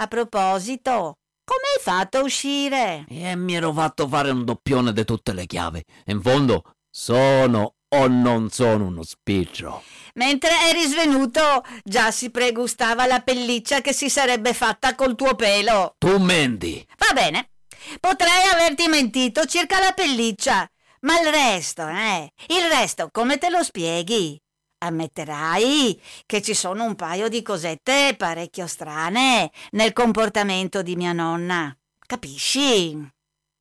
A 0.02 0.08
proposito, 0.08 1.20
come 1.46 1.64
hai 1.76 1.82
fatto 1.82 2.18
a 2.18 2.24
uscire? 2.24 3.06
E 3.08 3.38
mi 3.38 3.56
ero 3.56 3.72
fatto 3.72 4.06
fare 4.06 4.32
un 4.32 4.44
doppione 4.44 4.92
di 4.92 5.06
tutte 5.06 5.32
le 5.32 5.46
chiavi. 5.46 5.82
In 6.08 6.22
fondo, 6.22 6.64
sono 6.90 7.76
o 7.90 8.08
non 8.08 8.50
sono 8.50 8.86
uno 8.86 9.04
spiccio. 9.04 9.84
Mentre 10.16 10.52
eri 10.70 10.86
svenuto, 10.86 11.64
già 11.84 12.12
si 12.12 12.30
pregustava 12.30 13.06
la 13.06 13.22
pelliccia 13.22 13.82
che 13.82 13.94
si 13.94 14.10
sarebbe 14.10 14.54
fatta 14.54 14.96
col 14.96 15.16
tuo 15.16 15.36
pelo. 15.36 15.96
Tu 15.98 16.18
menti. 16.18 16.86
Va 16.98 17.14
bene, 17.14 17.52
potrei 18.00 18.48
averti 18.52 18.88
mentito 18.88 19.46
circa 19.46 19.80
la 19.80 19.94
pelliccia, 19.94 20.70
ma 21.02 21.20
il 21.20 21.30
resto, 21.30 21.88
eh? 21.88 22.32
Il 22.48 22.68
resto 22.70 23.10
come 23.12 23.38
te 23.38 23.50
lo 23.50 23.64
spieghi? 23.64 24.40
Ammetterai 24.82 26.02
che 26.26 26.42
ci 26.42 26.54
sono 26.54 26.86
un 26.86 26.96
paio 26.96 27.28
di 27.28 27.42
cosette 27.42 28.16
parecchio 28.18 28.66
strane 28.66 29.52
nel 29.72 29.94
comportamento 29.94 30.82
di 30.82 30.96
mia 30.96 31.12
nonna. 31.12 31.76
capisci? 32.06 33.18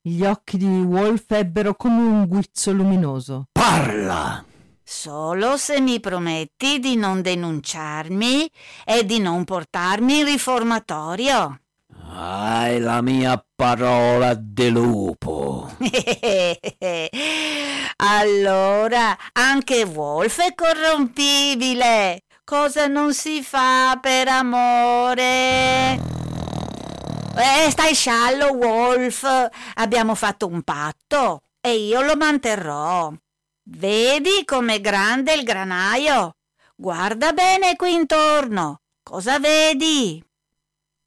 Gli 0.09 0.25
occhi 0.25 0.57
di 0.57 0.65
Wolf 0.65 1.31
ebbero 1.33 1.75
come 1.75 2.01
un 2.01 2.27
guizzo 2.27 2.73
luminoso. 2.73 3.49
Parla! 3.53 4.43
Solo 4.83 5.59
se 5.59 5.83
mi 5.83 6.01
prometti 6.01 6.79
di 6.79 6.97
non 6.97 7.21
denunciarmi 7.21 8.51
e 8.87 9.05
di 9.05 9.19
non 9.19 9.45
portarmi 9.45 10.21
in 10.21 10.25
riformatorio. 10.25 11.61
Hai 12.11 12.81
la 12.81 13.03
mia 13.03 13.45
parola 13.55 14.33
di 14.33 14.71
lupo. 14.71 15.71
allora, 17.97 19.15
anche 19.33 19.83
Wolf 19.83 20.41
è 20.41 20.55
corrompibile. 20.55 22.23
Cosa 22.45 22.87
non 22.87 23.13
si 23.13 23.43
fa 23.43 23.99
per 24.01 24.29
amore? 24.29 26.28
Eh, 27.41 27.71
stai 27.71 27.95
sciallo, 27.95 28.53
Wolf. 28.53 29.25
Abbiamo 29.75 30.17
fatto 30.17 30.49
un 30.49 30.63
patto 30.63 31.43
e 31.61 31.77
io 31.77 32.01
lo 32.03 32.17
manterrò. 32.17 33.13
Vedi 33.63 34.45
com'è 34.45 34.81
grande 34.81 35.35
il 35.35 35.45
granaio? 35.45 36.35
Guarda 36.75 37.33
bene 37.33 37.77
qui 37.77 37.95
intorno. 37.95 38.81
Cosa 39.05 39.39
vedi? 39.39 40.21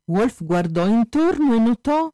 Wolf 0.05 0.41
guardò 0.41 0.87
intorno 0.87 1.53
e 1.53 1.59
notò 1.59 2.09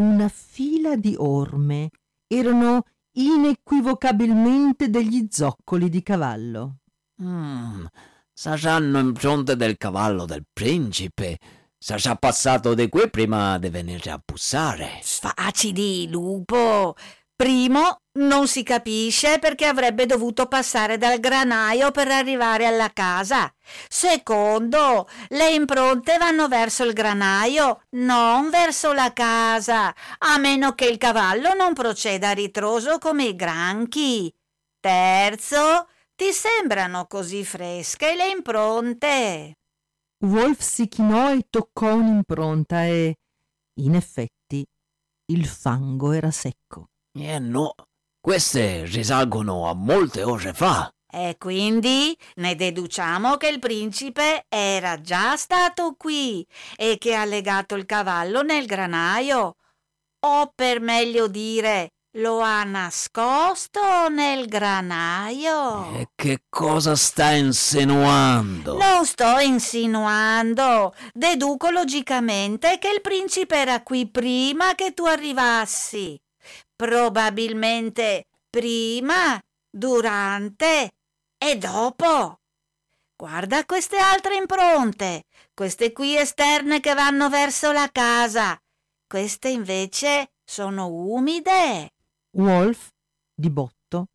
una 0.00 0.28
fila 0.28 0.96
di 0.96 1.14
orme. 1.16 1.90
Erano 2.26 2.86
inequivocabilmente 3.12 4.90
degli 4.90 5.28
zoccoli 5.30 5.88
di 5.88 6.02
cavallo. 6.02 6.78
Mm, 7.22 7.84
saranno 8.32 8.98
impronte 8.98 9.54
del 9.54 9.76
cavallo 9.76 10.24
del 10.24 10.44
principe. 10.52 11.38
Sarà 11.80 12.16
passato 12.16 12.74
di 12.74 12.88
qui 12.88 13.08
prima 13.08 13.56
di 13.56 13.68
venire 13.68 14.10
a 14.10 14.20
bussare. 14.22 14.98
Sfacidi, 15.00 16.08
lupo. 16.10 16.96
Primo, 17.36 18.00
non 18.14 18.48
si 18.48 18.64
capisce 18.64 19.38
perché 19.38 19.64
avrebbe 19.64 20.04
dovuto 20.04 20.46
passare 20.46 20.98
dal 20.98 21.20
granaio 21.20 21.92
per 21.92 22.08
arrivare 22.08 22.66
alla 22.66 22.90
casa. 22.92 23.48
Secondo, 23.88 25.08
le 25.28 25.50
impronte 25.52 26.18
vanno 26.18 26.48
verso 26.48 26.82
il 26.82 26.92
granaio, 26.92 27.82
non 27.90 28.50
verso 28.50 28.92
la 28.92 29.12
casa, 29.12 29.94
a 30.18 30.36
meno 30.38 30.74
che 30.74 30.86
il 30.86 30.98
cavallo 30.98 31.54
non 31.54 31.74
proceda 31.74 32.30
a 32.30 32.32
ritroso 32.32 32.98
come 32.98 33.26
i 33.26 33.36
granchi. 33.36 34.34
Terzo, 34.80 35.86
ti 36.16 36.32
sembrano 36.32 37.06
così 37.06 37.44
fresche 37.44 38.16
le 38.16 38.30
impronte? 38.30 39.58
Wolf 40.20 40.60
si 40.60 40.88
chinò 40.88 41.32
e 41.32 41.46
toccò 41.48 41.94
un'impronta 41.94 42.84
e, 42.86 43.14
in 43.80 43.94
effetti, 43.94 44.66
il 45.26 45.46
fango 45.46 46.10
era 46.10 46.32
secco. 46.32 46.88
Eh 47.12 47.38
no, 47.38 47.74
queste 48.20 48.84
risalgono 48.84 49.68
a 49.68 49.74
molte 49.74 50.24
ore 50.24 50.52
fa. 50.52 50.90
E 51.10 51.36
quindi 51.38 52.18
ne 52.36 52.54
deduciamo 52.56 53.36
che 53.36 53.48
il 53.48 53.60
principe 53.60 54.44
era 54.48 55.00
già 55.00 55.36
stato 55.36 55.94
qui 55.96 56.46
e 56.76 56.98
che 56.98 57.14
ha 57.14 57.24
legato 57.24 57.76
il 57.76 57.86
cavallo 57.86 58.42
nel 58.42 58.66
granaio. 58.66 59.56
O 60.26 60.52
per 60.52 60.80
meglio 60.80 61.28
dire, 61.28 61.92
lo 62.18 62.40
ha 62.40 62.64
nascosto 62.64 64.08
nel 64.08 64.46
granaio. 64.46 65.94
E 65.94 66.08
che 66.14 66.44
cosa 66.48 66.96
sta 66.96 67.30
insinuando? 67.32 68.76
Non 68.76 69.04
sto 69.04 69.38
insinuando. 69.38 70.94
Deduco 71.12 71.70
logicamente 71.70 72.78
che 72.78 72.88
il 72.88 73.00
principe 73.00 73.56
era 73.56 73.82
qui 73.82 74.08
prima 74.08 74.74
che 74.74 74.94
tu 74.94 75.04
arrivassi. 75.04 76.18
Probabilmente 76.74 78.24
prima, 78.50 79.40
durante 79.70 80.90
e 81.38 81.56
dopo. 81.56 82.40
Guarda 83.16 83.64
queste 83.64 83.96
altre 83.96 84.36
impronte, 84.36 85.24
queste 85.52 85.92
qui 85.92 86.16
esterne 86.16 86.80
che 86.80 86.94
vanno 86.94 87.28
verso 87.28 87.72
la 87.72 87.88
casa. 87.90 88.56
Queste 89.06 89.48
invece 89.48 90.30
sono 90.44 90.86
umide. 90.86 91.92
Wolf, 92.38 92.90
di 93.34 93.50
botto, 93.50 94.10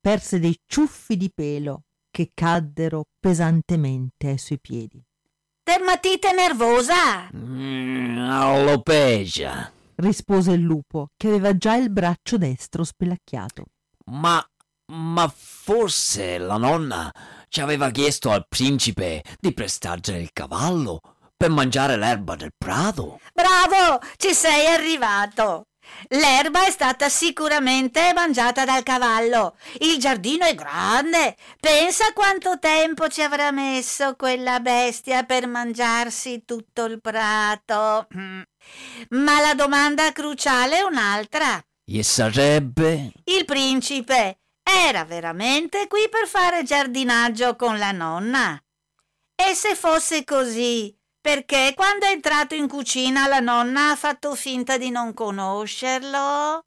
perse 0.00 0.40
dei 0.40 0.58
ciuffi 0.66 1.16
di 1.16 1.30
pelo 1.32 1.84
che 2.10 2.32
caddero 2.34 3.04
pesantemente 3.20 4.28
ai 4.28 4.38
suoi 4.38 4.58
piedi. 4.60 5.00
Dermatite 5.62 6.32
nervosa? 6.32 7.30
Mm, 7.34 8.18
alopecia. 8.18 9.72
rispose 9.96 10.50
il 10.50 10.62
lupo, 10.62 11.10
che 11.16 11.28
aveva 11.28 11.56
già 11.56 11.76
il 11.76 11.90
braccio 11.90 12.38
destro 12.38 12.82
spelacchiato. 12.82 13.66
Ma, 14.06 14.44
ma 14.92 15.32
forse 15.32 16.38
la 16.38 16.56
nonna 16.56 17.12
ci 17.48 17.60
aveva 17.60 17.90
chiesto 17.90 18.32
al 18.32 18.46
principe 18.48 19.22
di 19.38 19.54
prestargli 19.54 20.16
il 20.16 20.32
cavallo 20.32 21.00
per 21.36 21.50
mangiare 21.50 21.96
l'erba 21.96 22.34
del 22.34 22.52
prato. 22.56 23.20
Bravo, 23.32 24.00
ci 24.16 24.34
sei 24.34 24.66
arrivato. 24.66 25.66
L'erba 26.08 26.66
è 26.66 26.70
stata 26.70 27.08
sicuramente 27.08 28.12
mangiata 28.14 28.64
dal 28.64 28.82
cavallo. 28.82 29.56
Il 29.80 29.98
giardino 29.98 30.44
è 30.44 30.54
grande. 30.54 31.36
Pensa 31.60 32.12
quanto 32.12 32.58
tempo 32.58 33.08
ci 33.08 33.22
avrà 33.22 33.50
messo 33.50 34.16
quella 34.16 34.60
bestia 34.60 35.24
per 35.24 35.46
mangiarsi 35.46 36.44
tutto 36.44 36.84
il 36.84 37.00
prato. 37.00 38.06
Ma 39.10 39.40
la 39.40 39.54
domanda 39.54 40.12
cruciale 40.12 40.78
è 40.78 40.82
un'altra. 40.82 41.62
E 41.86 42.02
sarebbe? 42.02 43.12
Il 43.24 43.44
principe 43.44 44.38
era 44.62 45.04
veramente 45.04 45.86
qui 45.86 46.08
per 46.10 46.26
fare 46.26 46.62
giardinaggio 46.62 47.56
con 47.56 47.78
la 47.78 47.92
nonna? 47.92 48.58
E 49.36 49.54
se 49.54 49.74
fosse 49.74 50.24
così, 50.24 50.96
perché 51.24 51.72
quando 51.74 52.04
è 52.04 52.10
entrato 52.10 52.54
in 52.54 52.68
cucina 52.68 53.26
la 53.26 53.40
nonna 53.40 53.92
ha 53.92 53.96
fatto 53.96 54.34
finta 54.34 54.76
di 54.76 54.90
non 54.90 55.14
conoscerlo? 55.14 56.60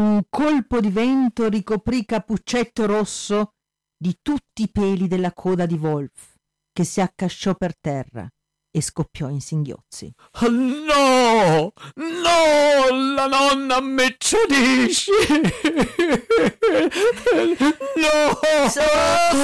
Un 0.00 0.22
colpo 0.30 0.80
di 0.80 0.88
vento 0.88 1.50
ricoprì 1.50 2.06
Cappuccetto 2.06 2.86
Rosso 2.86 3.50
di 3.94 4.16
tutti 4.22 4.62
i 4.62 4.70
peli 4.72 5.06
della 5.06 5.34
coda 5.34 5.66
di 5.66 5.74
Wolf, 5.74 6.32
che 6.72 6.84
si 6.84 7.02
accasciò 7.02 7.54
per 7.54 7.76
terra 7.78 8.26
e 8.70 8.80
scoppiò 8.80 9.28
in 9.28 9.42
singhiozzi. 9.42 10.10
No! 10.48 11.72
No! 11.96 13.12
La 13.14 13.26
nonna 13.26 13.82
mi 13.82 14.16
tradisce! 14.16 15.12
No! 17.96 18.38
Su, 18.66 18.80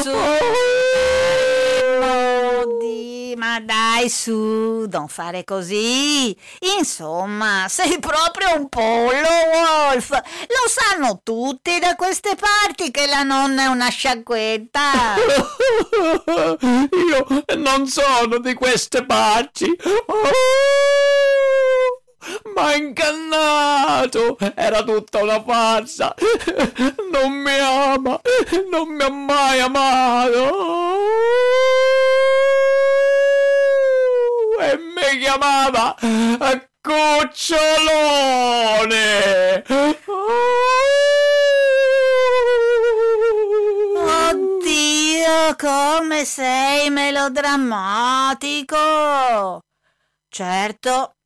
su! 0.02 0.10
Modi, 2.66 3.34
ma 3.36 3.60
dai 3.60 4.08
su, 4.08 4.86
non 4.90 5.06
fare 5.08 5.44
così. 5.44 6.36
Insomma, 6.78 7.66
sei 7.68 7.98
proprio 8.00 8.56
un 8.56 8.68
pollo, 8.68 9.28
Wolf. 9.54 10.10
Lo 10.10 10.68
sanno 10.68 11.20
tutti 11.22 11.78
da 11.78 11.94
queste 11.94 12.34
parti 12.34 12.90
che 12.90 13.06
la 13.06 13.22
nonna 13.22 13.62
è 13.62 13.66
una 13.66 13.88
sciacquetta. 13.88 15.14
Io 16.58 17.44
non 17.56 17.86
sono 17.86 18.38
di 18.38 18.54
queste 18.54 19.04
parti! 19.04 19.70
Oh! 20.06 20.24
Ma 22.54 22.74
ingannato! 22.74 24.36
Era 24.56 24.82
tutta 24.82 25.22
una 25.22 25.40
farsa! 25.42 26.12
Non 27.12 27.32
mi 27.32 27.58
ama! 27.58 28.20
Non 28.68 28.88
mi 28.88 29.02
ha 29.02 29.10
mai 29.10 29.60
amato! 29.60 30.94
E 34.68 34.78
mi 34.78 35.18
chiamava 35.18 35.94
Cucciolone! 36.86 37.64
Oddio, 43.96 45.56
come 45.56 46.24
sei 46.24 46.88
melodrammatico! 46.90 49.62
Certo 50.28 51.16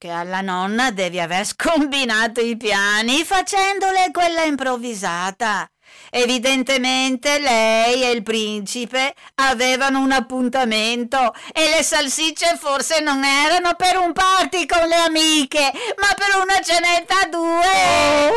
che 0.00 0.08
alla 0.08 0.40
nonna 0.40 0.90
devi 0.90 1.20
aver 1.20 1.44
scombinato 1.44 2.40
i 2.40 2.56
piani 2.56 3.22
facendole 3.22 4.10
quella 4.10 4.44
improvvisata. 4.44 5.68
Evidentemente 6.10 7.38
lei 7.38 8.02
e 8.02 8.10
il 8.10 8.22
principe 8.22 9.14
avevano 9.36 10.00
un 10.00 10.10
appuntamento 10.10 11.32
e 11.52 11.70
le 11.70 11.82
salsicce 11.84 12.58
forse 12.60 13.00
non 13.00 13.24
erano 13.24 13.74
per 13.74 13.96
un 13.96 14.12
party 14.12 14.66
con 14.66 14.86
le 14.88 14.96
amiche, 14.96 15.72
ma 15.98 16.08
per 16.16 16.42
una 16.42 16.60
cenetta 16.60 17.20
a 17.20 17.26
due. 17.28 18.28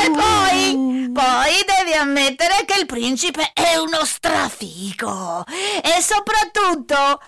E 0.00 0.10
poi, 0.10 1.10
poi 1.12 1.64
devi 1.76 1.94
ammettere 1.96 2.64
che 2.66 2.78
il 2.78 2.86
principe 2.86 3.50
è 3.54 3.76
uno 3.76 4.04
strafico. 4.04 5.44
E 5.48 6.02
soprattutto 6.02 6.94
ha 6.94 7.20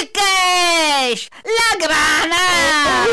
il 0.00 0.10
cash, 0.10 1.28
la 1.42 1.76
grana. 1.78 3.04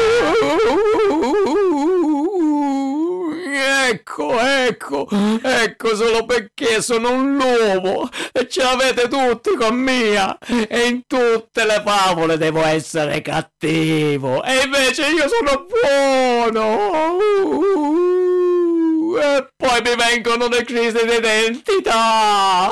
Ecco, 3.89 4.39
ecco, 4.39 5.07
ecco 5.41 5.95
solo 5.95 6.25
perché 6.25 6.81
sono 6.81 7.11
un 7.11 7.35
lupo 7.35 8.09
e 8.31 8.47
ce 8.47 8.63
l'avete 8.63 9.07
tutti 9.07 9.55
con 9.55 9.75
mia. 9.75 10.37
E 10.67 10.87
in 10.87 11.01
tutte 11.07 11.65
le 11.65 11.81
favole 11.85 12.37
devo 12.37 12.63
essere 12.63 13.21
cattivo. 13.21 14.43
E 14.43 14.63
invece 14.63 15.07
io 15.07 15.27
sono 15.27 15.65
buono. 16.51 17.17
E 19.21 19.47
poi 19.55 19.81
mi 19.83 19.95
vengono 19.95 20.47
le 20.47 20.63
crisi 20.63 21.05
di 21.05 21.15
identità 21.15 22.69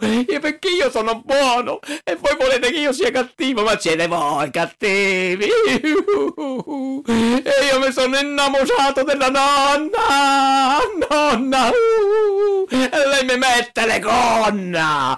e 0.00 0.38
perché 0.40 0.68
io 0.68 0.90
sono 0.90 1.22
buono? 1.24 1.78
E 2.04 2.16
voi 2.16 2.36
volete 2.38 2.70
che 2.70 2.78
io 2.78 2.92
sia 2.92 3.10
cattivo? 3.10 3.62
Ma 3.62 3.78
siete 3.78 4.06
voi 4.06 4.50
cattivi! 4.50 5.44
E 5.44 5.82
io 7.70 7.78
mi 7.78 7.92
sono 7.92 8.18
innamorato 8.18 9.02
della 9.02 9.28
nonna! 9.28 10.78
Nonna! 11.08 11.70
E 12.70 12.90
lei 12.90 13.24
mi 13.24 13.36
mette 13.36 13.86
le 13.86 13.98
gonna! 13.98 15.16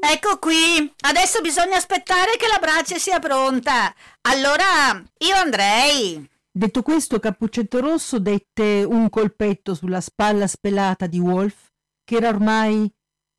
Ecco 0.00 0.38
qui, 0.38 0.90
adesso 1.00 1.40
bisogna 1.40 1.76
aspettare 1.76 2.36
che 2.38 2.46
la 2.46 2.58
brace 2.58 2.98
sia 2.98 3.18
pronta. 3.18 3.94
Allora, 4.22 5.02
io 5.18 5.34
andrei. 5.34 6.36
Detto 6.58 6.82
questo, 6.82 7.20
Cappuccetto 7.20 7.78
Rosso 7.78 8.18
dette 8.18 8.82
un 8.82 9.08
colpetto 9.10 9.76
sulla 9.76 10.00
spalla 10.00 10.48
spelata 10.48 11.06
di 11.06 11.20
Wolf, 11.20 11.68
che 12.02 12.16
era 12.16 12.30
ormai 12.30 12.92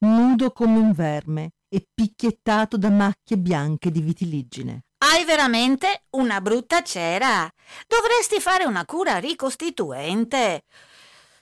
nudo 0.05 0.53
come 0.53 0.77
un 0.77 0.93
verme 0.93 1.49
e 1.67 1.85
picchiettato 1.93 2.77
da 2.77 2.89
macchie 2.89 3.37
bianche 3.37 3.91
di 3.91 3.99
vitiligine. 3.99 4.85
Hai 4.99 5.25
veramente 5.25 6.03
una 6.11 6.39
brutta 6.39 6.81
cera. 6.81 7.51
Dovresti 7.85 8.39
fare 8.39 8.63
una 8.63 8.85
cura 8.85 9.17
ricostituente. 9.17 10.63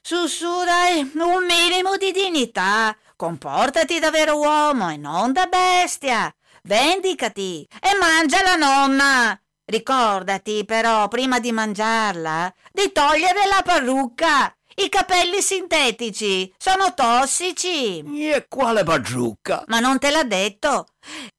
Su, 0.02 0.26
su, 0.26 0.64
dai, 0.66 1.02
un 1.14 1.46
minimo 1.46 1.96
di 1.98 2.12
dignità. 2.12 2.98
Comportati 3.16 4.00
da 4.00 4.10
vero 4.10 4.40
uomo 4.40 4.90
e 4.90 4.98
non 4.98 5.32
da 5.32 5.46
bestia. 5.46 6.36
Vendicati 6.64 7.68
e 7.80 7.96
mangia 8.00 8.42
la 8.42 8.56
nonna. 8.56 9.40
Ricordati 9.70 10.64
però, 10.64 11.10
prima 11.10 11.42
di 11.42 11.52
mangiarla, 11.52 12.54
di 12.72 12.90
togliere 12.94 13.46
la 13.48 13.62
parrucca. 13.66 14.56
I 14.76 14.88
capelli 14.88 15.42
sintetici 15.42 16.54
sono 16.58 16.94
tossici. 16.94 18.02
e 18.32 18.46
quale 18.48 18.84
parrucca 18.86 19.66
Ma 19.68 19.82
non 19.82 20.00
te 20.00 20.10
l'ha 20.10 20.24
detto? 20.24 20.88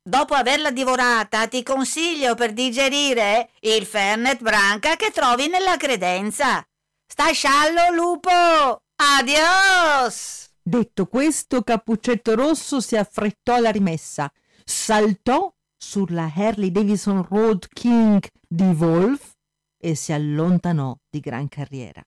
Dopo 0.03 0.35
averla 0.35 0.71
divorata, 0.71 1.47
ti 1.47 1.63
consiglio 1.63 2.35
per 2.35 2.53
digerire 2.53 3.49
il 3.61 3.87
Fernet 3.87 4.43
Branca 4.43 4.97
che 4.97 5.11
trovi 5.11 5.49
nella 5.49 5.79
credenza. 5.79 6.63
Stai 7.07 7.33
sciallo, 7.33 7.95
lupo! 7.95 8.83
Adios! 8.97 10.51
Detto 10.61 11.07
questo, 11.07 11.63
Cappuccetto 11.63 12.35
Rosso 12.35 12.83
si 12.83 12.95
affrettò 12.95 13.55
alla 13.55 13.71
rimessa, 13.71 14.31
saltò 14.65 15.51
sulla 15.79 16.31
Harley 16.35 16.71
Davidson 16.73 17.25
Road 17.29 17.69
King 17.73 18.27
di 18.47 18.65
Wolf 18.65 19.31
e 19.81 19.95
si 19.95 20.13
allontanò 20.13 20.95
di 21.09 21.21
gran 21.21 21.49
carriera. 21.49 22.03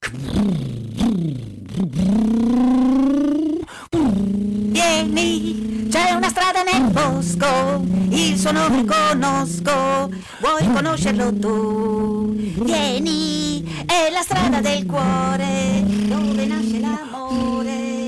Vieni, 4.71 5.87
c'è 5.89 6.11
una 6.11 6.27
strada 6.29 6.63
nel 6.63 6.91
bosco, 6.91 7.81
il 8.09 8.37
suo 8.37 8.51
nome 8.51 8.83
conosco, 8.85 10.11
vuoi 10.39 10.67
conoscerlo 10.73 11.33
tu? 11.33 12.33
Vieni, 12.63 13.63
è 13.85 14.09
la 14.11 14.21
strada 14.21 14.59
del 14.59 14.85
cuore, 14.85 15.83
dove 16.07 16.45
nasce 16.45 16.79
l'amore, 16.79 18.00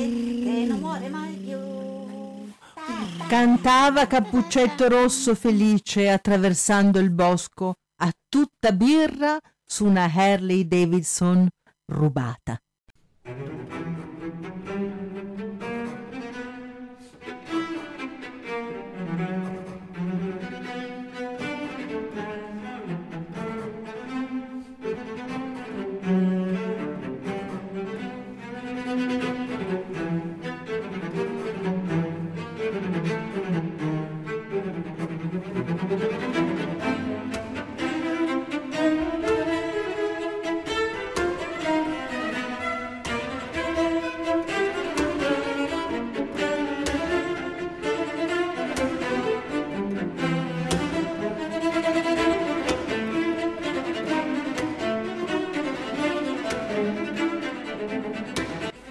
Cantava 3.34 4.06
Cappuccetto 4.06 4.88
Rosso 4.88 5.34
felice 5.34 6.08
attraversando 6.08 7.00
il 7.00 7.10
bosco 7.10 7.78
a 8.02 8.12
tutta 8.30 8.72
birra 8.72 9.40
su 9.66 9.86
una 9.86 10.04
Harley 10.04 10.68
Davidson 10.68 11.50
rubata. 11.88 12.62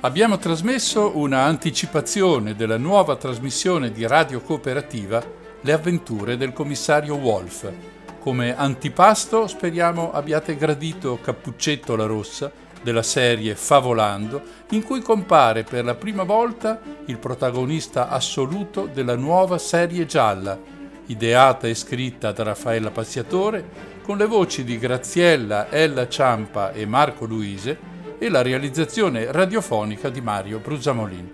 Abbiamo 0.04 0.36
trasmesso 0.36 1.16
una 1.16 1.44
anticipazione 1.44 2.56
della 2.56 2.76
nuova 2.76 3.14
trasmissione 3.14 3.92
di 3.92 4.04
Radio 4.04 4.40
Cooperativa 4.40 5.22
Le 5.60 5.72
avventure 5.72 6.36
del 6.36 6.52
commissario 6.52 7.14
Wolf. 7.14 7.70
Come 8.18 8.56
antipasto 8.56 9.46
speriamo 9.46 10.10
abbiate 10.10 10.56
gradito 10.56 11.20
Cappuccetto 11.22 11.94
la 11.94 12.06
Rossa 12.06 12.50
della 12.82 13.04
serie 13.04 13.54
Favolando, 13.54 14.42
in 14.70 14.82
cui 14.82 15.00
compare 15.02 15.62
per 15.62 15.84
la 15.84 15.94
prima 15.94 16.24
volta 16.24 16.80
il 17.06 17.18
protagonista 17.18 18.08
assoluto 18.08 18.90
della 18.92 19.14
nuova 19.14 19.56
serie 19.56 20.04
gialla, 20.04 20.58
ideata 21.06 21.68
e 21.68 21.76
scritta 21.76 22.32
da 22.32 22.42
Raffaella 22.42 22.90
Passiatore, 22.90 23.64
con 24.02 24.16
le 24.16 24.26
voci 24.26 24.64
di 24.64 24.78
Graziella, 24.78 25.70
Ella 25.70 26.08
Ciampa 26.08 26.72
e 26.72 26.86
Marco 26.86 27.24
Luise, 27.24 27.91
e 28.22 28.28
la 28.28 28.40
realizzazione 28.40 29.32
radiofonica 29.32 30.08
di 30.08 30.20
Mario 30.20 30.60
Brusamolin. 30.60 31.28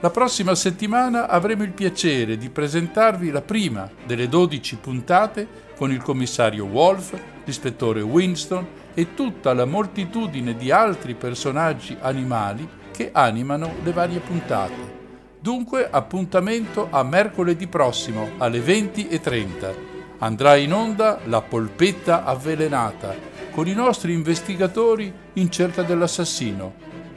La 0.00 0.10
prossima 0.10 0.56
settimana 0.56 1.28
avremo 1.28 1.62
il 1.62 1.70
piacere 1.70 2.36
di 2.36 2.50
presentarvi 2.50 3.30
la 3.30 3.42
prima 3.42 3.88
delle 4.04 4.28
12 4.28 4.76
puntate 4.78 5.46
con 5.76 5.92
il 5.92 6.02
commissario 6.02 6.64
Wolf, 6.64 7.16
l'ispettore 7.44 8.00
Winston 8.00 8.66
e 8.92 9.14
tutta 9.14 9.54
la 9.54 9.66
moltitudine 9.66 10.56
di 10.56 10.72
altri 10.72 11.14
personaggi 11.14 11.96
animali 12.00 12.68
che 12.90 13.10
animano 13.12 13.74
le 13.84 13.92
varie 13.92 14.18
puntate. 14.18 14.94
Dunque 15.38 15.88
appuntamento 15.88 16.88
a 16.90 17.04
mercoledì 17.04 17.68
prossimo 17.68 18.30
alle 18.38 18.58
20.30. 18.58 19.74
Andrà 20.18 20.56
in 20.56 20.72
onda 20.72 21.20
La 21.26 21.40
polpetta 21.40 22.24
avvelenata 22.24 23.35
con 23.56 23.66
i 23.66 23.72
nostri 23.72 24.12
investigatori 24.12 25.10
in 25.32 25.50
cerca 25.50 25.80
dell'assassino. 25.80 26.74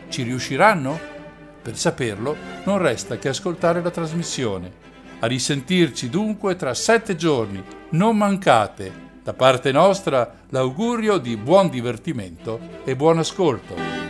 Ci 0.07 0.23
riusciranno? 0.23 0.97
Per 1.61 1.75
saperlo 1.75 2.33
non 2.63 2.77
resta 2.77 3.17
che 3.17 3.27
ascoltare 3.27 3.81
la 3.81 3.91
trasmissione. 3.91 4.71
A 5.19 5.27
risentirci 5.27 6.09
dunque 6.09 6.55
tra 6.55 6.73
sette 6.73 7.17
giorni. 7.17 7.61
Non 7.89 8.15
mancate. 8.15 8.89
Da 9.21 9.33
parte 9.33 9.73
nostra 9.73 10.33
l'augurio 10.51 11.17
di 11.17 11.35
buon 11.35 11.67
divertimento 11.67 12.57
e 12.85 12.95
buon 12.95 13.17
ascolto. 13.17 14.08